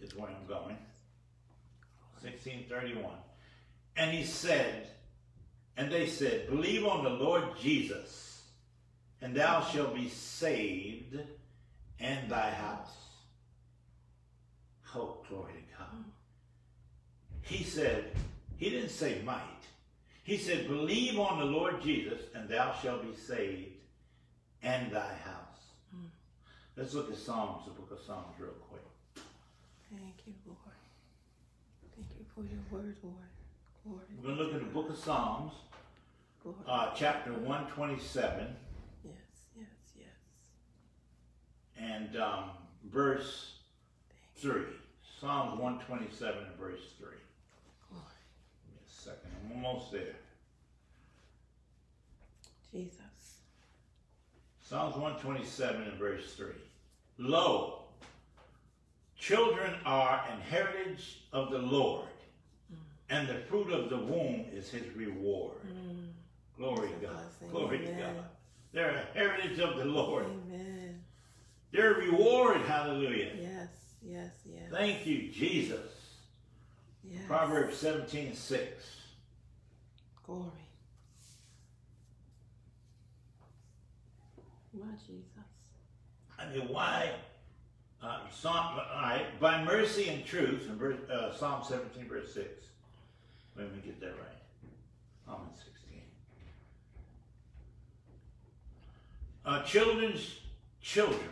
is 0.00 0.14
where 0.16 0.28
I'm 0.28 0.46
going. 0.46 0.78
1631. 2.20 3.12
And 3.96 4.10
he 4.10 4.24
said, 4.24 4.88
and 5.76 5.90
they 5.90 6.06
said, 6.06 6.48
Believe 6.48 6.86
on 6.86 7.04
the 7.04 7.10
Lord 7.10 7.44
Jesus, 7.60 8.42
and 9.20 9.34
thou 9.34 9.62
shalt 9.62 9.94
be 9.94 10.08
saved 10.08 11.18
and 12.00 12.30
thy 12.30 12.50
house. 12.50 12.96
Oh, 14.94 15.16
glory 15.28 15.52
to 15.52 15.78
God. 15.78 16.04
He 17.42 17.64
said, 17.64 18.12
He 18.58 18.70
didn't 18.70 18.90
say 18.90 19.22
might. 19.24 19.40
He 20.24 20.36
said, 20.36 20.68
Believe 20.68 21.18
on 21.18 21.38
the 21.38 21.46
Lord 21.46 21.82
Jesus, 21.82 22.20
and 22.34 22.48
thou 22.48 22.74
shalt 22.82 23.02
be 23.02 23.16
saved 23.16 23.72
and 24.62 24.92
thy 24.92 25.14
house. 25.24 25.62
Mm. 25.96 26.08
Let's 26.76 26.94
look 26.94 27.10
at 27.10 27.16
Psalms, 27.16 27.64
the 27.64 27.72
book 27.72 27.90
of 27.90 27.98
Psalms, 28.06 28.34
real 28.38 28.52
quick. 28.70 28.82
Thank 29.90 30.14
you, 30.26 30.34
Lord. 30.46 30.58
Thank 31.96 32.08
you 32.18 32.26
for 32.34 32.42
your 32.42 32.62
word, 32.70 32.96
Lord. 33.02 33.16
Glory. 33.84 34.00
We're 34.16 34.22
going 34.22 34.36
to 34.38 34.42
look 34.44 34.54
at 34.54 34.60
the 34.60 34.66
book 34.72 34.90
of 34.90 34.96
Psalms, 34.96 35.52
Glory. 36.42 36.56
uh, 36.68 36.90
chapter 36.94 37.32
127, 37.32 38.46
yes, 39.04 39.12
yes, 39.58 39.66
yes. 39.98 40.06
and 41.78 42.16
um, 42.20 42.44
verse 42.84 43.54
3. 44.36 44.62
Psalms 45.20 45.58
127 45.60 46.44
and 46.44 46.56
verse 46.58 46.80
3. 46.98 47.06
Glory. 47.90 48.04
Give 48.66 48.74
me 48.74 48.80
a 48.86 48.90
second. 48.90 49.30
I'm 49.50 49.64
almost 49.64 49.92
there. 49.92 50.16
Jesus. 52.72 52.98
Psalms 54.60 54.94
127 54.94 55.82
and 55.82 55.92
verse 55.98 56.34
3. 56.34 56.46
Lo, 57.18 57.82
children 59.18 59.74
are 59.84 60.24
an 60.32 60.40
heritage 60.40 61.18
of 61.32 61.50
the 61.50 61.58
Lord, 61.58 62.06
and 63.10 63.28
the 63.28 63.34
fruit 63.48 63.70
of 63.72 63.90
the 63.90 63.98
womb 63.98 64.46
is 64.52 64.70
his 64.70 64.90
reward. 64.94 65.58
Mm. 65.66 66.08
Glory 66.56 66.88
to 66.88 67.06
God. 67.06 67.14
blessing. 67.14 67.48
Glory 67.50 67.78
to 67.78 67.92
God. 67.92 68.24
They're 68.72 68.90
a 68.90 69.18
heritage 69.18 69.58
of 69.58 69.76
the 69.76 69.84
Lord. 69.84 70.26
Amen. 70.26 71.02
They're 71.72 71.94
a 71.94 71.98
reward. 71.98 72.60
Hallelujah. 72.62 73.32
Yes, 73.38 73.68
yes, 74.02 74.30
yes. 74.46 74.62
Thank 74.70 75.06
you, 75.06 75.30
Jesus. 75.30 75.80
yes. 77.04 77.22
Proverbs 77.26 77.76
17 77.76 78.34
6. 78.34 78.86
Glory. 80.26 80.50
My 84.74 84.86
Jesus. 85.06 85.26
I 86.38 86.48
mean, 86.50 86.68
why? 86.68 87.12
Uh, 88.02 88.20
Psalm, 88.30 88.76
right, 88.76 89.26
by 89.38 89.62
mercy 89.62 90.08
and 90.08 90.24
truth, 90.24 90.66
in 90.68 90.76
verse, 90.76 90.98
uh, 91.08 91.32
Psalm 91.32 91.62
17, 91.62 92.08
verse 92.08 92.34
6. 92.34 92.48
Let 93.56 93.72
me 93.74 93.80
get 93.84 94.00
that 94.00 94.06
right. 94.08 94.38
I'm 95.28 95.34
in 95.34 95.54
16. 95.56 96.02
Uh, 99.44 99.62
children's 99.64 100.36
children 100.80 101.28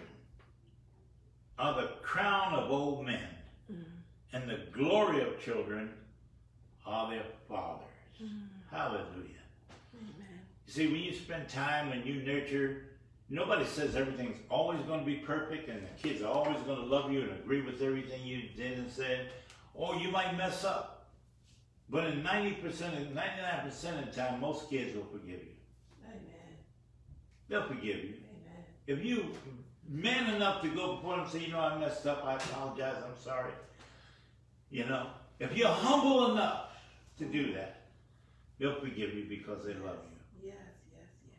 are 1.58 1.80
the 1.80 1.88
crown 2.02 2.54
of 2.54 2.70
old 2.70 3.06
men, 3.06 3.28
Mm. 3.70 3.84
and 4.32 4.48
the 4.50 4.56
glory 4.72 5.22
of 5.22 5.40
children 5.42 5.92
are 6.86 7.10
their 7.10 7.24
fathers. 7.48 7.86
Mm. 8.22 8.48
Hallelujah. 8.70 9.44
Amen. 9.94 10.40
You 10.66 10.72
see, 10.72 10.86
when 10.88 11.00
you 11.00 11.14
spend 11.14 11.48
time 11.48 11.92
and 11.92 12.04
you 12.04 12.22
nurture, 12.22 12.84
nobody 13.28 13.64
says 13.66 13.94
everything's 13.94 14.38
always 14.48 14.80
going 14.82 15.00
to 15.00 15.06
be 15.06 15.16
perfect 15.16 15.68
and 15.68 15.82
the 15.86 16.02
kids 16.08 16.22
are 16.22 16.32
always 16.32 16.60
going 16.62 16.78
to 16.78 16.84
love 16.86 17.12
you 17.12 17.22
and 17.22 17.30
agree 17.32 17.60
with 17.60 17.80
everything 17.82 18.24
you 18.24 18.48
did 18.56 18.78
and 18.78 18.90
said, 18.90 19.28
or 19.74 19.94
you 19.96 20.10
might 20.10 20.36
mess 20.36 20.64
up. 20.64 20.99
But 21.90 22.06
in 22.06 22.22
90% 22.22 23.12
99% 23.12 23.98
of 23.98 24.06
the 24.06 24.20
time, 24.20 24.40
most 24.40 24.70
kids 24.70 24.94
will 24.94 25.06
forgive 25.06 25.40
you. 25.40 25.56
Amen. 26.06 26.56
They'll 27.48 27.66
forgive 27.66 27.96
you. 27.96 28.14
Amen. 28.30 28.64
If 28.86 29.04
you 29.04 29.34
man 29.88 30.34
enough 30.34 30.62
to 30.62 30.68
go 30.68 30.96
before 30.96 31.16
them 31.16 31.24
and 31.24 31.32
say, 31.32 31.40
you 31.40 31.52
know, 31.52 31.58
I 31.58 31.76
messed 31.78 32.06
up, 32.06 32.24
I 32.24 32.36
apologize, 32.36 33.02
I'm 33.04 33.20
sorry. 33.20 33.52
You 34.70 34.86
know, 34.86 35.08
if 35.40 35.56
you're 35.56 35.68
humble 35.68 36.32
enough 36.32 36.66
to 37.18 37.24
do 37.24 37.52
that, 37.54 37.82
they'll 38.58 38.78
forgive 38.78 39.14
you 39.14 39.26
because 39.28 39.64
they 39.64 39.74
love 39.74 39.98
you. 40.04 40.50
Yes, 40.50 40.54
yes, 40.92 41.08
yes. 41.26 41.38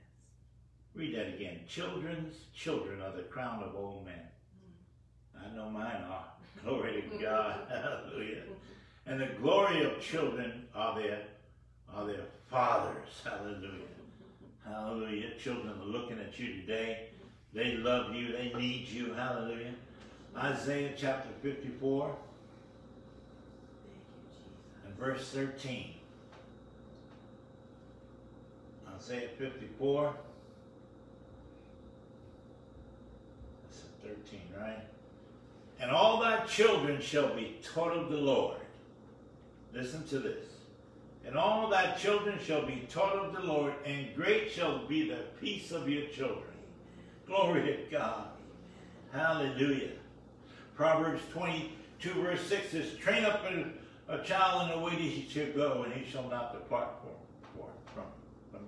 Read 0.94 1.16
that 1.16 1.36
again. 1.36 1.62
Children's 1.66 2.36
children 2.54 3.02
are 3.02 3.16
the 3.16 3.24
crown 3.24 3.64
of 3.64 3.74
old 3.74 4.06
men. 4.06 4.20
Mm. 4.60 5.46
I 5.46 5.56
know 5.56 5.70
mine 5.70 6.04
are. 6.10 6.26
Glory 6.66 7.06
to 7.10 7.18
God. 7.18 7.62
Hallelujah. 7.70 8.44
And 9.12 9.20
the 9.20 9.26
glory 9.42 9.84
of 9.84 10.00
children 10.00 10.68
are 10.74 10.98
their 10.98 11.24
are 11.94 12.06
their 12.08 12.24
fathers. 12.50 13.10
Hallelujah. 13.26 13.92
Hallelujah. 14.66 15.32
Children 15.38 15.74
are 15.82 15.86
looking 15.86 16.18
at 16.18 16.40
you 16.40 16.62
today. 16.62 17.10
They 17.54 17.74
love 17.74 18.16
you. 18.16 18.32
They 18.32 18.54
need 18.58 18.88
you. 18.88 19.14
Hallelujah. 19.14 19.74
Isaiah 20.38 20.94
chapter 20.98 21.28
54 21.42 22.06
Thank 23.84 23.98
you, 23.98 24.30
Jesus. 24.30 24.88
and 24.88 24.98
verse 24.98 25.28
13. 25.32 25.96
Isaiah 28.96 29.28
54. 29.38 30.16
That's 33.66 33.82
13, 34.04 34.40
right? 34.58 34.86
And 35.82 35.92
all 35.92 36.22
thy 36.22 36.46
children 36.46 37.02
shall 37.02 37.36
be 37.36 37.58
taught 37.62 37.92
of 37.92 38.10
the 38.10 38.16
Lord. 38.16 38.61
Listen 39.74 40.06
to 40.08 40.20
this. 40.20 40.46
And 41.26 41.38
all 41.38 41.70
thy 41.70 41.92
children 41.92 42.40
shall 42.44 42.66
be 42.66 42.88
taught 42.90 43.16
of 43.16 43.34
the 43.34 43.42
Lord, 43.42 43.74
and 43.86 44.16
great 44.16 44.52
shall 44.52 44.80
be 44.88 45.08
the 45.08 45.20
peace 45.40 45.72
of 45.72 45.88
your 45.88 46.08
children. 46.08 46.44
Glory 47.28 47.62
to 47.62 47.78
God. 47.92 48.28
Hallelujah. 49.14 49.92
Proverbs 50.76 51.22
22, 51.32 52.14
verse 52.14 52.42
6 52.48 52.72
says, 52.72 52.98
Train 52.98 53.24
up 53.24 53.44
a, 53.46 54.14
a 54.14 54.24
child 54.24 54.70
in 54.70 54.78
the 54.78 54.84
way 54.84 54.92
that 54.92 55.00
he 55.00 55.28
should 55.30 55.56
go, 55.56 55.84
and 55.84 55.94
he 55.94 56.10
shall 56.10 56.28
not 56.28 56.54
depart 56.54 56.90
from, 57.02 57.12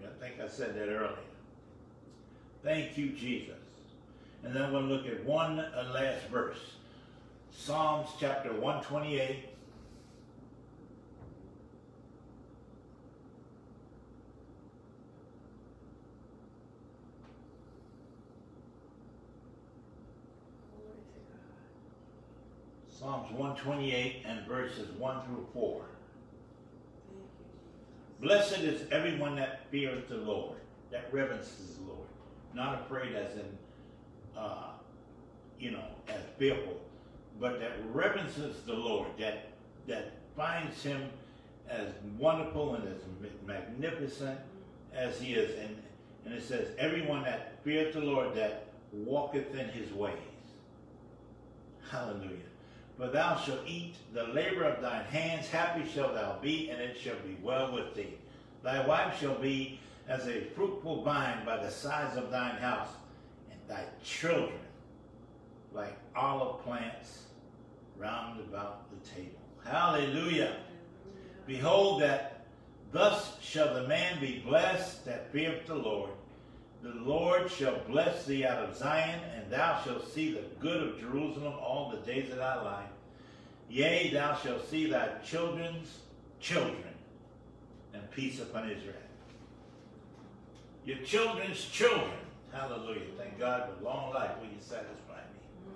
you. 0.01 0.07
I 0.07 0.23
think 0.23 0.39
I 0.39 0.47
said 0.47 0.75
that 0.75 0.87
earlier. 0.87 1.17
Thank 2.63 2.97
you, 2.97 3.09
Jesus. 3.09 3.55
And 4.43 4.55
then 4.55 4.71
we'll 4.71 4.83
look 4.83 5.05
at 5.07 5.23
one 5.25 5.59
uh, 5.59 5.91
last 5.93 6.27
verse. 6.27 6.57
Psalms 7.51 8.09
chapter 8.19 8.51
128. 8.51 9.52
Psalms 23.03 23.29
128 23.31 24.23
and 24.25 24.47
verses 24.47 24.89
1 24.97 25.25
through 25.25 25.45
4. 25.53 25.81
Thank 27.05 27.19
you, 27.19 27.25
Jesus. 28.21 28.49
Blessed 28.49 28.63
is 28.63 28.91
everyone 28.93 29.35
that 29.35 29.69
feareth 29.69 30.07
the 30.07 30.15
Lord, 30.15 30.55
that 30.89 31.11
reverences 31.11 31.75
the 31.75 31.83
Lord. 31.83 32.07
Not 32.53 32.81
afraid 32.81 33.13
as 33.13 33.33
in, 33.33 33.57
uh, 34.37 34.69
you 35.59 35.71
know, 35.71 35.83
as 36.07 36.21
fearful, 36.37 36.79
but 37.41 37.59
that 37.59 37.73
reverences 37.91 38.61
the 38.61 38.73
Lord, 38.73 39.09
that 39.19 39.49
that 39.85 40.13
finds 40.37 40.81
him 40.81 41.09
as 41.67 41.89
wonderful 42.17 42.75
and 42.75 42.87
as 42.87 43.01
magnificent 43.45 44.39
as 44.93 45.19
he 45.19 45.33
is. 45.33 45.59
And, 45.59 45.75
and 46.23 46.33
it 46.33 46.43
says, 46.43 46.69
everyone 46.77 47.23
that 47.23 47.61
feareth 47.65 47.95
the 47.95 47.99
Lord, 47.99 48.33
that 48.35 48.67
walketh 48.93 49.54
in 49.56 49.67
his 49.67 49.91
ways. 49.91 50.15
Hallelujah. 51.91 52.52
For 52.98 53.08
thou 53.08 53.37
shalt 53.37 53.62
eat 53.65 53.96
the 54.13 54.25
labor 54.25 54.63
of 54.63 54.81
thine 54.81 55.06
hands, 55.06 55.48
happy 55.48 55.89
shalt 55.89 56.13
thou 56.13 56.37
be, 56.41 56.69
and 56.69 56.79
it 56.79 56.98
shall 56.98 57.15
be 57.25 57.37
well 57.41 57.73
with 57.73 57.96
thee. 57.96 58.17
Thy 58.63 58.85
wife 58.85 59.19
shall 59.19 59.35
be 59.35 59.79
as 60.08 60.27
a 60.27 60.41
fruitful 60.56 61.04
vine 61.04 61.46
by 61.46 61.58
the 61.58 61.71
sides 61.71 62.17
of 62.17 62.29
thine 62.29 62.56
house, 62.56 62.89
and 63.50 63.60
thy 63.67 63.83
children 64.04 64.60
like 65.73 65.98
olive 66.15 66.63
plants 66.63 67.23
round 67.98 68.39
about 68.39 68.85
the 68.91 69.10
table. 69.10 69.39
Hallelujah. 69.65 70.58
Behold, 71.48 72.02
that 72.02 72.46
thus 72.91 73.37
shall 73.41 73.73
the 73.73 73.87
man 73.87 74.19
be 74.21 74.39
blessed 74.46 75.06
that 75.06 75.31
feareth 75.31 75.65
the 75.65 75.75
Lord. 75.75 76.12
The 76.84 76.94
Lord 76.96 77.50
shall 77.50 77.79
bless 77.88 78.25
thee 78.25 78.46
out 78.46 78.65
of 78.65 78.75
Zion, 78.75 79.21
and 79.38 79.50
thou 79.50 79.81
shalt 79.86 80.12
see 80.13 80.34
the 80.34 80.44
good 80.60 80.84
of 80.84 81.00
Jerusalem 81.00 81.54
all 81.54 81.90
the 81.90 82.12
days 82.12 82.29
of 82.29 82.38
thy 82.38 82.62
life. 82.62 82.90
Yea, 83.69 84.12
thou 84.12 84.36
shalt 84.36 84.69
see 84.69 84.88
thy 84.88 85.08
children's 85.25 86.00
children, 86.42 86.84
and 87.94 88.12
peace 88.12 88.42
upon 88.42 88.69
Israel. 88.69 88.96
Your 90.84 90.98
children's 90.98 91.63
children. 91.63 92.12
Hallelujah. 92.52 93.00
Thank 93.17 93.40
God 93.40 93.69
for 93.69 93.86
long 93.86 94.13
life 94.13 94.31
will 94.38 94.48
you 94.48 94.60
satisfy 94.60 95.15
me. 95.15 95.71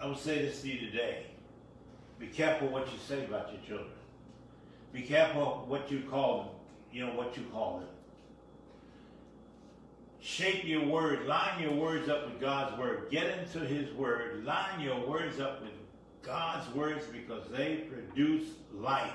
I 0.00 0.06
will 0.06 0.16
say 0.16 0.40
this 0.40 0.62
to 0.62 0.68
you 0.68 0.90
today. 0.90 1.26
Be 2.18 2.28
careful 2.28 2.68
what 2.68 2.90
you 2.90 2.98
say 3.06 3.26
about 3.26 3.52
your 3.52 3.60
children. 3.60 3.96
Be 4.94 5.02
careful 5.02 5.66
what 5.68 5.90
you 5.90 6.00
call 6.10 6.38
them. 6.38 6.48
You 6.90 7.06
know 7.06 7.12
what 7.12 7.36
you 7.36 7.44
call 7.52 7.80
them. 7.80 7.88
Shape 10.20 10.64
your 10.64 10.84
words. 10.84 11.26
Line 11.26 11.62
your 11.62 11.72
words 11.72 12.08
up 12.08 12.26
with 12.26 12.40
God's 12.40 12.78
word. 12.78 13.08
Get 13.10 13.38
into 13.38 13.60
His 13.60 13.92
word. 13.94 14.44
Line 14.44 14.80
your 14.80 15.06
words 15.06 15.40
up 15.40 15.62
with 15.62 15.72
God's 16.22 16.72
words 16.74 17.04
because 17.06 17.48
they 17.50 17.86
produce 17.90 18.48
life. 18.74 19.12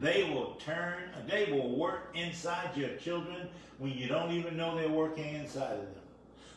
They 0.00 0.24
will 0.24 0.54
turn, 0.64 1.02
they 1.28 1.52
will 1.52 1.76
work 1.76 2.10
inside 2.14 2.76
your 2.76 2.96
children 2.96 3.48
when 3.78 3.92
you 3.92 4.08
don't 4.08 4.32
even 4.32 4.56
know 4.56 4.76
they're 4.76 4.88
working 4.88 5.34
inside 5.34 5.72
of 5.74 5.80
them. 5.80 6.02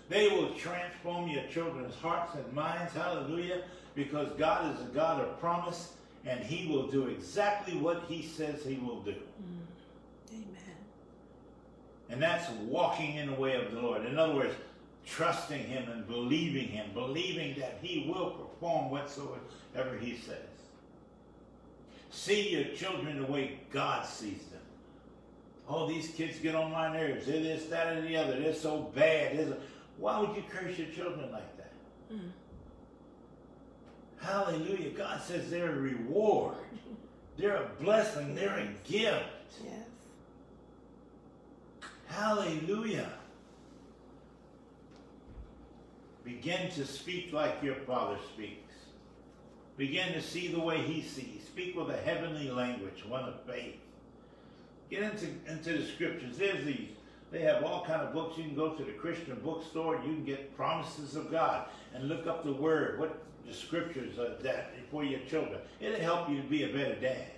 They 0.07 0.30
will 0.30 0.53
transform 0.53 1.28
your 1.28 1.43
children's 1.51 1.95
hearts 1.95 2.36
and 2.36 2.53
minds, 2.53 2.93
hallelujah, 2.93 3.63
because 3.95 4.30
God 4.38 4.74
is 4.74 4.82
a 4.82 4.89
God 4.93 5.22
of 5.22 5.39
promise 5.39 5.93
and 6.26 6.43
He 6.43 6.68
will 6.68 6.88
do 6.88 7.07
exactly 7.07 7.76
what 7.78 8.03
He 8.07 8.22
says 8.22 8.63
He 8.63 8.76
will 8.76 9.01
do. 9.01 9.11
Mm. 9.11 10.32
Amen. 10.32 10.64
And 12.10 12.22
that's 12.22 12.49
walking 12.68 13.16
in 13.16 13.28
the 13.32 13.36
way 13.36 13.56
of 13.56 13.72
the 13.72 13.82
Lord. 13.82 14.06
In 14.06 14.18
other 14.18 14.36
words, 14.36 14.53
trusting 15.06 15.64
Him 15.64 15.89
and 15.89 16.08
believing 16.08 16.68
Him, 16.68 16.91
believing 16.93 17.60
that 17.60 17.80
He 17.82 18.10
will 18.10 18.32
perform 18.32 18.91
whatsoever 18.91 19.97
He 19.99 20.18
says. 20.18 20.38
See 22.12 22.49
your 22.49 22.76
children 22.76 23.22
the 23.22 23.32
way 23.32 23.60
God 23.72 24.06
sees 24.06 24.43
them. 24.45 24.62
Oh, 25.68 25.88
these 25.88 26.10
kids 26.10 26.39
get 26.39 26.56
on 26.56 26.72
my 26.72 26.93
nerves. 26.93 27.26
They're 27.26 27.41
this, 27.41 27.66
that, 27.66 27.97
and 27.97 28.08
the 28.08 28.16
other. 28.16 28.39
They're 28.39 28.53
so 28.53 28.91
bad. 28.95 29.38
They're 29.38 29.47
so... 29.47 29.58
Why 29.97 30.20
would 30.20 30.36
you 30.36 30.43
curse 30.49 30.78
your 30.78 30.89
children 30.89 31.32
like 31.32 31.58
that? 31.58 31.72
Mm. 32.14 32.30
Hallelujah. 34.22 34.91
God 34.91 35.22
says 35.22 35.49
they're 35.49 35.72
a 35.72 35.80
reward. 35.80 36.58
They're 37.38 37.58
a 37.58 37.70
blessing. 37.82 38.36
They're 38.36 38.60
a 38.60 38.89
gift. 38.89 39.24
Yes. 39.64 39.85
Hallelujah. 42.16 43.11
Begin 46.24 46.72
to 46.72 46.86
speak 46.86 47.34
like 47.34 47.61
your 47.61 47.76
Father 47.76 48.18
speaks. 48.34 48.74
Begin 49.76 50.13
to 50.13 50.22
see 50.22 50.47
the 50.47 50.59
way 50.59 50.78
He 50.78 51.01
sees. 51.01 51.43
Speak 51.45 51.76
with 51.76 51.89
a 51.89 51.97
heavenly 51.97 52.49
language, 52.49 53.03
one 53.05 53.26
of 53.26 53.41
faith. 53.41 53.76
Get 54.89 55.03
into, 55.03 55.28
into 55.47 55.78
the 55.78 55.86
scriptures. 55.86 56.38
There's 56.38 56.63
these. 56.63 56.91
They 57.32 57.41
have 57.41 57.63
all 57.63 57.86
kind 57.86 58.01
of 58.01 58.13
books. 58.13 58.38
You 58.38 58.45
can 58.45 58.55
go 58.55 58.76
to 58.76 58.84
the 58.84 58.93
Christian 58.93 59.38
bookstore. 59.43 59.95
You 59.95 60.13
can 60.13 60.24
get 60.24 60.55
promises 60.55 61.18
of 61.18 61.30
God 61.30 61.68
and 61.93 62.07
look 62.07 62.28
up 62.28 62.45
the 62.45 62.53
Word. 62.53 62.97
What 62.97 63.22
the 63.45 63.53
scriptures 63.53 64.18
are 64.20 64.41
that 64.41 64.72
for 64.89 65.03
your 65.03 65.20
children. 65.30 65.59
It'll 65.82 65.99
help 65.99 66.30
you 66.30 66.41
to 66.41 66.47
be 66.47 66.63
a 66.63 66.68
better 66.68 66.95
dad. 66.95 67.35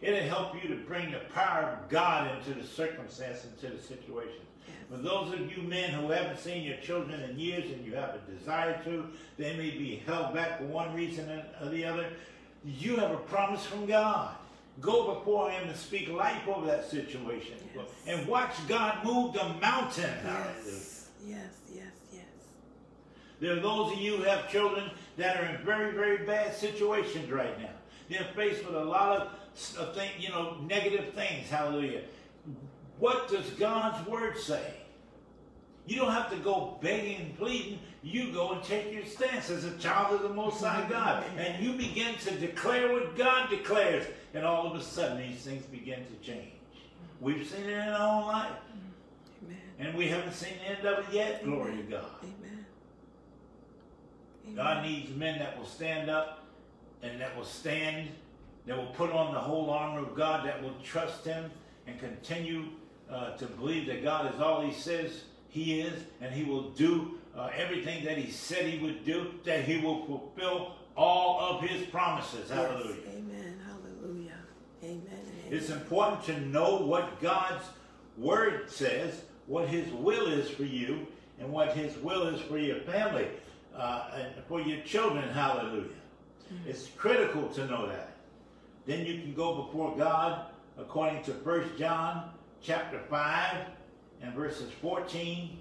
It'll 0.00 0.28
help 0.28 0.54
you 0.62 0.68
to 0.68 0.76
bring 0.84 1.10
the 1.10 1.20
power 1.34 1.78
of 1.82 1.88
God 1.88 2.30
into 2.36 2.58
the 2.60 2.66
circumstance, 2.66 3.44
into 3.44 3.74
the 3.74 3.82
situation. 3.82 4.42
For 4.90 4.96
those 4.96 5.32
of 5.34 5.40
you 5.54 5.62
men 5.62 5.90
who 5.90 6.10
haven't 6.10 6.38
seen 6.38 6.62
your 6.62 6.76
children 6.78 7.20
in 7.20 7.38
years 7.38 7.70
and 7.70 7.84
you 7.84 7.94
have 7.94 8.14
a 8.14 8.32
desire 8.32 8.82
to, 8.84 9.06
they 9.36 9.54
may 9.56 9.70
be 9.70 10.02
held 10.06 10.34
back 10.34 10.58
for 10.58 10.64
one 10.64 10.94
reason 10.94 11.42
or 11.60 11.68
the 11.68 11.84
other. 11.84 12.06
You 12.64 12.96
have 12.96 13.10
a 13.10 13.18
promise 13.18 13.64
from 13.66 13.86
God. 13.86 14.34
Go 14.80 15.14
before 15.14 15.50
Him 15.50 15.68
and 15.68 15.76
speak 15.76 16.08
life 16.08 16.46
over 16.46 16.66
that 16.66 16.88
situation. 16.88 17.56
Yes. 17.74 17.86
And 18.06 18.26
watch 18.26 18.54
God 18.66 19.04
move 19.04 19.34
the 19.34 19.48
mountain. 19.60 20.10
Yes. 20.24 21.08
Yes. 21.26 21.40
Yes. 21.74 21.92
Yes. 22.12 22.24
There 23.40 23.56
are 23.56 23.60
those 23.60 23.92
of 23.92 23.98
you 23.98 24.16
who 24.18 24.22
have 24.22 24.50
children 24.50 24.90
that 25.16 25.36
are 25.36 25.46
in 25.46 25.64
very, 25.64 25.92
very 25.92 26.24
bad 26.24 26.54
situations 26.54 27.30
right 27.30 27.60
now. 27.60 27.70
They're 28.08 28.28
faced 28.34 28.64
with 28.64 28.74
a 28.74 28.84
lot 28.84 29.20
of 29.20 29.28
thing, 29.58 30.10
you 30.18 30.28
know, 30.30 30.56
negative 30.66 31.14
things. 31.14 31.48
Hallelujah. 31.48 32.02
What 32.98 33.28
does 33.28 33.48
God's 33.50 34.06
word 34.08 34.38
say? 34.38 34.74
You 35.86 35.96
don't 35.96 36.12
have 36.12 36.30
to 36.30 36.36
go 36.36 36.76
begging 36.82 37.16
and 37.16 37.38
pleading. 37.38 37.78
You 38.02 38.32
go 38.32 38.52
and 38.52 38.62
take 38.62 38.92
your 38.92 39.06
stance 39.06 39.48
as 39.48 39.64
a 39.64 39.76
child 39.78 40.14
of 40.14 40.22
the 40.22 40.28
Most 40.28 40.62
High 40.62 40.86
God. 40.90 41.24
And 41.38 41.64
you 41.64 41.72
begin 41.72 42.14
to 42.16 42.30
declare 42.32 42.92
what 42.92 43.16
God 43.16 43.48
declares. 43.48 44.06
And 44.34 44.44
all 44.44 44.66
of 44.66 44.78
a 44.78 44.82
sudden, 44.82 45.18
these 45.18 45.40
things 45.40 45.64
begin 45.66 46.04
to 46.04 46.26
change. 46.26 46.52
We've 47.20 47.46
seen 47.46 47.64
it 47.64 47.70
in 47.70 47.88
our 47.88 48.20
own 48.20 48.28
life. 48.28 48.52
Amen. 49.42 49.58
And 49.78 49.96
we 49.96 50.08
haven't 50.08 50.34
seen 50.34 50.52
the 50.62 50.76
end 50.76 50.86
of 50.86 51.08
it 51.08 51.14
yet. 51.14 51.44
Glory 51.44 51.76
to 51.76 51.82
God. 51.82 52.04
Amen. 52.22 52.66
Amen. 54.44 54.56
God 54.56 54.84
needs 54.84 55.10
men 55.16 55.38
that 55.38 55.58
will 55.58 55.66
stand 55.66 56.10
up 56.10 56.44
and 57.02 57.20
that 57.20 57.36
will 57.36 57.44
stand, 57.44 58.08
that 58.68 58.76
will 58.76 58.86
put 58.86 59.10
on 59.10 59.32
the 59.32 59.40
whole 59.40 59.70
armor 59.70 60.00
of 60.00 60.14
God, 60.14 60.46
that 60.46 60.62
will 60.62 60.74
trust 60.84 61.24
Him 61.24 61.50
and 61.86 61.98
continue 61.98 62.66
uh, 63.10 63.30
to 63.38 63.46
believe 63.46 63.86
that 63.86 64.04
God 64.04 64.32
is 64.32 64.40
all 64.40 64.60
He 64.60 64.74
says 64.74 65.22
He 65.48 65.80
is, 65.80 66.04
and 66.20 66.32
He 66.32 66.44
will 66.44 66.70
do 66.70 67.18
uh, 67.34 67.48
everything 67.56 68.04
that 68.04 68.18
He 68.18 68.30
said 68.30 68.66
He 68.66 68.78
would 68.78 69.06
do, 69.06 69.32
that 69.44 69.64
He 69.64 69.78
will 69.78 70.04
fulfill 70.04 70.74
all 70.96 71.40
of 71.40 71.68
His 71.68 71.86
promises. 71.86 72.50
Yes. 72.50 72.50
Hallelujah. 72.50 72.96
Amen. 73.16 73.58
Hallelujah. 73.66 74.38
Amen. 74.84 75.24
It's 75.50 75.70
important 75.70 76.24
to 76.24 76.38
know 76.40 76.76
what 76.76 77.22
God's 77.22 77.64
Word 78.18 78.70
says, 78.70 79.22
what 79.46 79.66
His 79.68 79.90
will 79.94 80.26
is 80.26 80.50
for 80.50 80.64
you, 80.64 81.06
and 81.40 81.50
what 81.50 81.74
His 81.74 81.96
will 81.98 82.26
is 82.26 82.40
for 82.42 82.58
your 82.58 82.80
family 82.80 83.28
uh, 83.74 84.10
and 84.14 84.44
for 84.46 84.60
your 84.60 84.82
children. 84.82 85.26
Hallelujah. 85.30 85.88
It's 86.66 86.88
critical 86.96 87.48
to 87.48 87.66
know 87.66 87.88
that. 87.88 88.07
Then 88.88 89.04
you 89.04 89.20
can 89.20 89.34
go 89.34 89.54
before 89.54 89.94
God 89.98 90.46
according 90.78 91.22
to 91.24 91.32
1 91.32 91.72
John 91.78 92.30
chapter 92.62 92.98
5 92.98 93.56
and 94.22 94.32
verses 94.32 94.72
14 94.80 95.60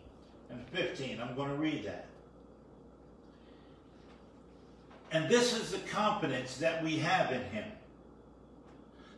and 0.49 0.65
15. 0.69 1.19
I'm 1.19 1.35
going 1.35 1.49
to 1.49 1.57
read 1.57 1.83
that. 1.83 2.05
And 5.11 5.27
this 5.27 5.53
is 5.53 5.73
the 5.73 5.79
confidence 5.89 6.55
that 6.59 6.81
we 6.81 6.99
have 6.99 7.33
in 7.33 7.41
Him. 7.49 7.65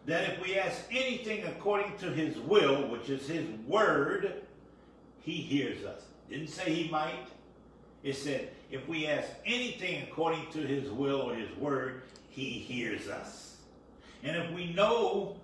That 0.08 0.28
if 0.28 0.42
we 0.42 0.58
ask 0.58 0.86
anything 0.90 1.46
according 1.46 1.96
to 1.98 2.08
His 2.08 2.36
will, 2.40 2.88
which 2.88 3.12
is 3.12 3.28
His 3.28 3.46
word, 3.68 4.42
He 5.22 5.34
hears 5.34 5.86
us. 5.86 6.02
Didn't 6.32 6.50
say 6.50 6.74
He 6.74 6.90
might. 6.90 7.28
It 8.02 8.16
said, 8.16 8.50
if 8.72 8.88
we 8.88 9.06
ask 9.06 9.30
anything 9.46 10.02
according 10.02 10.50
to 10.54 10.66
His 10.66 10.90
will 10.90 11.22
or 11.22 11.36
His 11.36 11.56
word, 11.58 12.02
He 12.32 12.50
hears 12.50 13.08
us. 13.08 13.49
And 14.24 14.36
if 14.36 14.52
we 14.52 14.74
know 14.74 15.38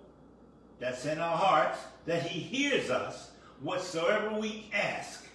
that's 0.78 1.06
in 1.06 1.18
our 1.18 1.36
hearts 1.36 1.78
that 2.06 2.22
He 2.22 2.40
hears 2.40 2.90
us, 2.90 3.30
whatsoever 3.60 4.38
we 4.38 4.68
ask, 4.72 5.26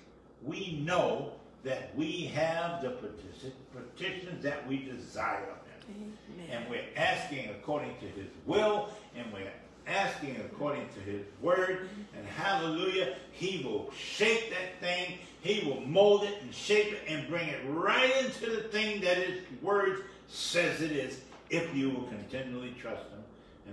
we 0.43 0.79
know 0.85 1.33
that 1.63 1.95
we 1.95 2.23
have 2.33 2.81
the 2.81 2.89
petitions 2.89 4.43
that 4.43 4.67
we 4.67 4.77
desire 4.83 5.43
of 5.43 5.87
Him. 5.87 6.17
Amen. 6.35 6.47
And 6.51 6.69
we're 6.69 6.85
asking 6.95 7.49
according 7.49 7.95
to 7.99 8.05
His 8.05 8.27
will, 8.45 8.89
and 9.15 9.31
we're 9.33 9.51
asking 9.87 10.37
according 10.37 10.87
to 10.95 10.99
His 10.99 11.21
word. 11.41 11.89
And 12.15 12.25
hallelujah, 12.27 13.15
He 13.31 13.63
will 13.63 13.91
shape 13.91 14.49
that 14.51 14.79
thing, 14.79 15.17
He 15.41 15.67
will 15.67 15.81
mold 15.81 16.23
it 16.23 16.41
and 16.41 16.53
shape 16.53 16.93
it 16.93 17.01
and 17.07 17.27
bring 17.27 17.47
it 17.47 17.59
right 17.67 18.11
into 18.23 18.49
the 18.49 18.63
thing 18.69 19.01
that 19.01 19.17
His 19.17 19.41
word 19.61 20.05
says 20.27 20.81
it 20.81 20.91
is, 20.91 21.21
if 21.49 21.75
you 21.75 21.89
will 21.89 22.03
continually 22.03 22.73
trust 22.79 23.03
Him 23.09 23.20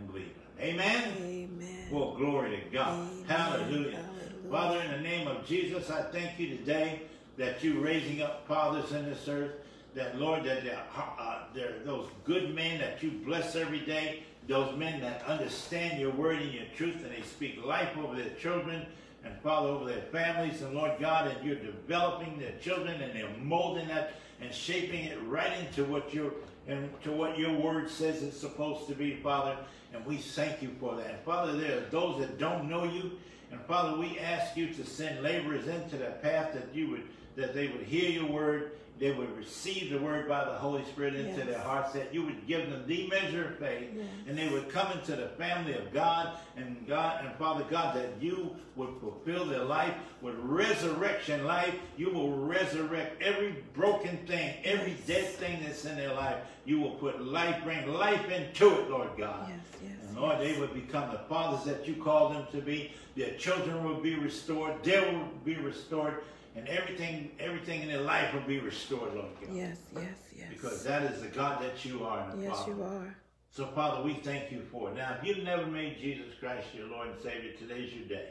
and. 0.07 0.24
Amen? 0.61 1.12
Amen. 1.22 1.88
Well, 1.90 2.14
glory 2.14 2.51
to 2.51 2.76
God. 2.76 2.94
Amen. 2.94 3.24
Hallelujah. 3.26 3.70
Hallelujah. 3.70 4.05
Father, 4.51 4.80
in 4.80 4.90
the 4.90 5.09
name 5.09 5.28
of 5.28 5.46
Jesus, 5.46 5.90
I 5.90 6.03
thank 6.03 6.38
you 6.38 6.57
today 6.57 7.03
that 7.36 7.62
you're 7.62 7.80
raising 7.80 8.22
up 8.22 8.46
fathers 8.49 8.92
in 8.92 9.05
this 9.05 9.28
earth. 9.28 9.53
That, 9.94 10.18
Lord, 10.18 10.44
that 10.44 10.64
there 10.64 10.80
are, 10.94 11.16
uh, 11.18 11.38
there 11.55 11.70
are 11.70 11.84
those 11.84 12.09
good 12.24 12.55
men 12.55 12.78
that 12.78 13.03
you 13.03 13.11
bless 13.24 13.57
every 13.57 13.80
day, 13.80 14.22
those 14.46 14.76
men 14.76 15.01
that 15.01 15.24
understand 15.24 15.99
your 15.99 16.11
word 16.12 16.40
and 16.40 16.53
your 16.53 16.66
truth, 16.76 17.03
and 17.03 17.12
they 17.12 17.22
speak 17.22 17.64
life 17.64 17.96
over 17.96 18.14
their 18.14 18.34
children 18.34 18.86
and, 19.24 19.34
Father, 19.42 19.68
over 19.68 19.86
their 19.86 20.03
families. 20.12 20.62
And, 20.62 20.74
Lord 20.74 20.92
God, 21.01 21.28
and 21.28 21.44
you're 21.44 21.57
developing 21.57 22.38
their 22.38 22.53
children 22.61 23.01
and 23.01 23.14
they're 23.14 23.36
molding 23.42 23.88
that 23.88 24.12
and 24.41 24.53
shaping 24.53 25.05
it 25.05 25.18
right 25.26 25.53
into 25.59 25.84
what 25.84 26.12
your 26.12 26.32
and 26.66 26.91
to 27.03 27.11
what 27.12 27.39
your 27.39 27.53
word 27.53 27.91
says 27.91 28.22
it's 28.22 28.39
supposed 28.39 28.86
to 28.89 28.95
be, 28.95 29.16
Father. 29.16 29.57
And 29.95 30.05
we 30.05 30.18
thank 30.18 30.61
you 30.61 30.70
for 30.78 30.97
that. 30.97 31.24
Father, 31.24 31.57
there 31.57 31.78
are 31.78 31.89
those 31.91 32.20
that 32.20 32.39
don't 32.39 32.68
know 32.68 32.84
you. 32.84 33.12
And 33.51 33.61
Father, 33.62 33.99
we 33.99 34.18
ask 34.18 34.55
you 34.57 34.68
to 34.74 34.84
send 34.84 35.22
laborers 35.22 35.66
into 35.66 35.97
that 35.97 36.22
path 36.22 36.53
that 36.53 36.74
you 36.74 36.91
would 36.91 37.05
that 37.36 37.55
they 37.55 37.68
would 37.68 37.82
hear 37.82 38.11
your 38.11 38.26
word 38.26 38.72
they 38.99 39.12
would 39.12 39.36
receive 39.36 39.90
the 39.90 39.99
word 39.99 40.28
by 40.28 40.44
the 40.44 40.53
Holy 40.53 40.84
Spirit 40.86 41.14
into 41.14 41.36
Yes. 41.38 41.46
their 41.46 41.59
hearts, 41.61 41.92
that 41.92 42.12
you 42.12 42.24
would 42.24 42.46
give 42.46 42.68
them 42.70 42.84
the 42.86 43.07
measure 43.09 43.46
of 43.51 43.59
faith, 43.59 43.90
Yes. 43.94 44.07
and 44.26 44.36
they 44.36 44.49
would 44.49 44.68
come 44.68 44.90
into 44.92 45.14
the 45.14 45.28
family 45.30 45.74
of 45.74 45.92
God, 45.92 46.36
and 46.57 46.84
God 46.88 47.24
and 47.24 47.34
Father 47.36 47.64
God, 47.70 47.94
that 47.96 48.11
you 48.20 48.57
would 48.76 48.90
fulfill 49.01 49.44
their 49.44 49.62
life 49.64 49.94
with 50.20 50.34
resurrection 50.38 51.44
life. 51.46 51.74
You 51.96 52.11
will 52.11 52.32
resurrect 52.32 53.22
every 53.22 53.55
broken 53.74 54.16
thing, 54.26 54.55
every 54.64 54.92
Yes. 54.92 55.07
dead 55.07 55.26
thing 55.34 55.61
that's 55.64 55.84
in 55.84 55.96
their 55.96 56.12
life. 56.14 56.36
You 56.64 56.80
will 56.80 56.92
put 56.92 57.22
life, 57.24 57.62
bring 57.64 57.92
life 57.92 58.28
into 58.30 58.80
it, 58.80 58.90
Lord 58.90 59.11
God. 59.16 59.49
Yes, 59.49 59.59
yes. 59.82 60.09
And 60.09 60.18
Lord, 60.20 60.40
they 60.40 60.59
would 60.59 60.74
become 60.74 61.11
the 61.12 61.18
fathers 61.28 61.64
that 61.64 61.86
you 61.86 61.94
call 61.94 62.30
them 62.30 62.46
to 62.53 62.59
be. 62.61 62.92
Their 63.16 63.30
children 63.36 63.84
will 63.84 64.01
be 64.01 64.14
restored. 64.16 64.82
They 64.82 65.01
will 65.01 65.28
be 65.44 65.55
restored. 65.57 66.14
And 66.57 66.66
everything, 66.68 67.30
everything 67.38 67.82
in 67.82 67.88
their 67.88 68.01
life 68.01 68.34
will 68.34 68.40
be 68.40 68.59
restored, 68.59 69.14
Lord 69.14 69.28
God. 69.40 69.55
Yes, 69.55 69.78
yes, 69.94 70.05
yes. 70.36 70.46
Because 70.51 70.82
that 70.84 71.03
is 71.05 71.22
the 71.22 71.28
God 71.28 71.62
that 71.62 71.84
you 71.84 72.05
are 72.05 72.32
yes, 72.40 72.59
Father. 72.59 72.72
you 72.72 72.82
are. 72.82 73.16
So, 73.51 73.66
Father, 73.66 74.03
we 74.03 74.14
thank 74.14 74.53
you 74.53 74.62
for 74.70 74.90
it. 74.90 74.96
Now, 74.96 75.16
if 75.18 75.26
you've 75.26 75.44
never 75.44 75.66
made 75.66 75.99
Jesus 75.99 76.34
Christ 76.38 76.66
your 76.76 76.88
Lord 76.88 77.09
and 77.09 77.20
Savior, 77.20 77.53
today's 77.59 77.92
your 77.92 78.07
day. 78.07 78.30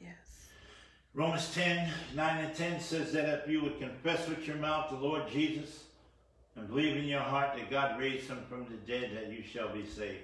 Yes. 0.00 0.10
Romans 1.14 1.52
10, 1.54 1.90
9 2.14 2.44
and 2.44 2.54
10 2.54 2.80
says 2.80 3.12
that 3.12 3.28
if 3.28 3.48
you 3.48 3.62
would 3.62 3.78
confess 3.78 4.28
with 4.28 4.46
your 4.46 4.56
mouth 4.56 4.90
the 4.90 4.96
Lord 4.96 5.28
Jesus 5.30 5.84
and 6.56 6.68
believe 6.68 6.96
in 6.96 7.04
your 7.04 7.20
heart 7.20 7.56
that 7.56 7.70
God 7.70 7.98
raised 7.98 8.28
him 8.28 8.38
from 8.48 8.66
the 8.66 8.76
dead, 8.92 9.10
that 9.14 9.32
you 9.32 9.42
shall 9.42 9.72
be 9.72 9.86
saved. 9.86 10.20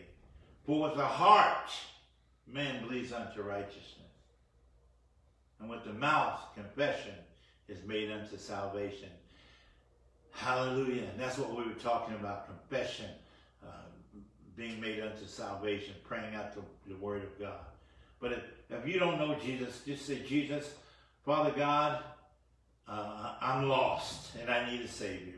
For 0.66 0.82
with 0.82 0.96
the 0.96 1.06
heart 1.06 1.70
man 2.46 2.86
believes 2.86 3.12
unto 3.12 3.42
righteousness, 3.42 3.97
and 5.60 5.68
with 5.68 5.84
the 5.84 5.92
mouth 5.92 6.40
confession 6.54 7.14
is 7.68 7.78
made 7.84 8.10
unto 8.10 8.36
salvation. 8.36 9.08
Hallelujah. 10.32 11.02
And 11.02 11.18
that's 11.18 11.38
what 11.38 11.50
we 11.50 11.64
were 11.64 11.78
talking 11.80 12.14
about 12.14 12.46
confession, 12.46 13.10
uh, 13.64 13.70
being 14.56 14.80
made 14.80 15.00
unto 15.00 15.26
salvation, 15.26 15.94
praying 16.04 16.34
out 16.34 16.54
the, 16.54 16.62
the 16.86 16.96
word 16.96 17.22
of 17.24 17.38
God. 17.38 17.58
But 18.20 18.32
if, 18.32 18.42
if 18.70 18.86
you 18.86 18.98
don't 18.98 19.18
know 19.18 19.36
Jesus, 19.42 19.82
just 19.84 20.06
say, 20.06 20.22
Jesus, 20.26 20.74
Father 21.24 21.52
God, 21.56 22.02
uh, 22.88 23.34
I'm 23.40 23.68
lost 23.68 24.34
and 24.40 24.48
I 24.50 24.70
need 24.70 24.80
a 24.80 24.88
Savior. 24.88 25.34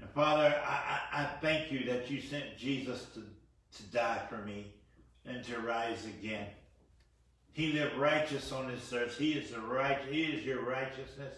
And 0.00 0.10
Father, 0.10 0.54
I, 0.66 1.00
I, 1.12 1.22
I 1.22 1.26
thank 1.40 1.72
you 1.72 1.84
that 1.86 2.10
you 2.10 2.20
sent 2.20 2.58
Jesus 2.58 3.06
to, 3.14 3.20
to 3.20 3.82
die 3.92 4.20
for 4.28 4.38
me 4.38 4.66
and 5.24 5.42
to 5.44 5.60
rise 5.60 6.04
again. 6.04 6.46
He 7.54 7.72
lived 7.72 7.96
righteous 7.96 8.50
on 8.50 8.66
this 8.66 8.92
earth. 8.92 9.16
He 9.16 9.32
is 9.34 9.52
the 9.52 9.60
right. 9.60 10.00
He 10.10 10.24
is 10.24 10.44
your 10.44 10.64
righteousness. 10.64 11.34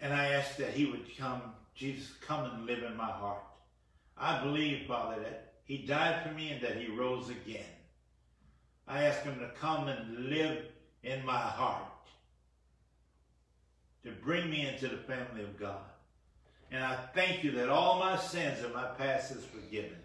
And 0.00 0.12
I 0.14 0.28
ask 0.28 0.56
that 0.58 0.70
He 0.70 0.86
would 0.86 1.04
come, 1.18 1.42
Jesus, 1.74 2.12
come 2.24 2.44
and 2.44 2.66
live 2.66 2.84
in 2.84 2.96
my 2.96 3.10
heart. 3.10 3.42
I 4.16 4.40
believe, 4.44 4.86
Father, 4.86 5.20
that 5.20 5.54
He 5.64 5.78
died 5.78 6.22
for 6.22 6.32
me 6.32 6.52
and 6.52 6.62
that 6.62 6.76
He 6.76 6.86
rose 6.86 7.30
again. 7.30 7.66
I 8.86 9.06
ask 9.06 9.22
Him 9.24 9.40
to 9.40 9.50
come 9.60 9.88
and 9.88 10.30
live 10.30 10.64
in 11.02 11.26
my 11.26 11.36
heart, 11.36 11.82
to 14.04 14.12
bring 14.22 14.48
me 14.48 14.68
into 14.68 14.86
the 14.86 14.98
family 14.98 15.42
of 15.42 15.58
God. 15.58 15.82
And 16.70 16.84
I 16.84 16.96
thank 17.12 17.42
you 17.42 17.50
that 17.52 17.70
all 17.70 17.98
my 17.98 18.16
sins 18.16 18.62
and 18.62 18.72
my 18.72 18.86
past 18.96 19.32
is 19.32 19.44
forgiven. 19.44 19.98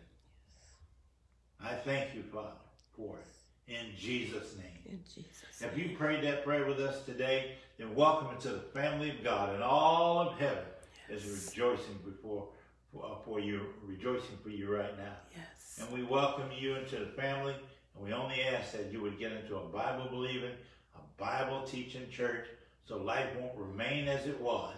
I 1.64 1.76
thank 1.76 2.16
you, 2.16 2.24
Father, 2.24 2.50
for 2.98 3.18
it. 3.18 3.33
In 3.68 3.96
Jesus' 3.98 4.56
name. 4.58 4.66
In 4.86 5.00
Jesus. 5.04 5.62
If 5.62 5.78
you 5.78 5.96
prayed 5.96 6.24
that 6.26 6.44
prayer 6.44 6.66
with 6.66 6.80
us 6.80 7.06
today, 7.06 7.56
then 7.78 7.96
welcome 7.96 8.36
into 8.36 8.50
the 8.50 8.60
family 8.60 9.10
of 9.10 9.24
God, 9.24 9.54
and 9.54 9.64
all 9.64 10.20
of 10.20 10.38
heaven 10.38 10.66
is 11.10 11.26
rejoicing 11.26 11.98
before 12.06 12.48
for, 12.94 13.06
uh, 13.06 13.16
for 13.26 13.40
you, 13.40 13.62
rejoicing 13.84 14.38
for 14.44 14.50
you 14.50 14.76
right 14.76 14.98
now. 14.98 15.16
Yes. 15.32 15.80
And 15.82 15.92
we 15.92 16.04
welcome 16.04 16.50
you 16.58 16.76
into 16.76 16.98
the 16.98 17.08
family, 17.08 17.56
and 17.96 18.06
we 18.06 18.14
only 18.14 18.44
ask 18.44 18.74
that 18.74 18.92
you 18.92 19.02
would 19.02 19.18
get 19.18 19.32
into 19.32 19.56
a 19.56 19.66
Bible 19.66 20.08
believing, 20.10 20.54
a 20.96 21.22
Bible 21.22 21.64
teaching 21.64 22.10
church, 22.10 22.46
so 22.86 22.98
life 22.98 23.28
won't 23.40 23.58
remain 23.58 24.08
as 24.08 24.28
it 24.28 24.40
was, 24.42 24.76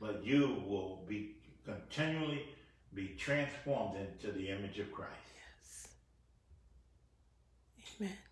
but 0.00 0.24
you 0.24 0.62
will 0.66 1.04
be 1.08 1.36
continually 1.64 2.42
be 2.94 3.14
transformed 3.16 3.96
into 3.96 4.32
the 4.32 4.48
image 4.48 4.78
of 4.78 4.92
Christ. 4.92 5.12
Amen. 8.00 8.31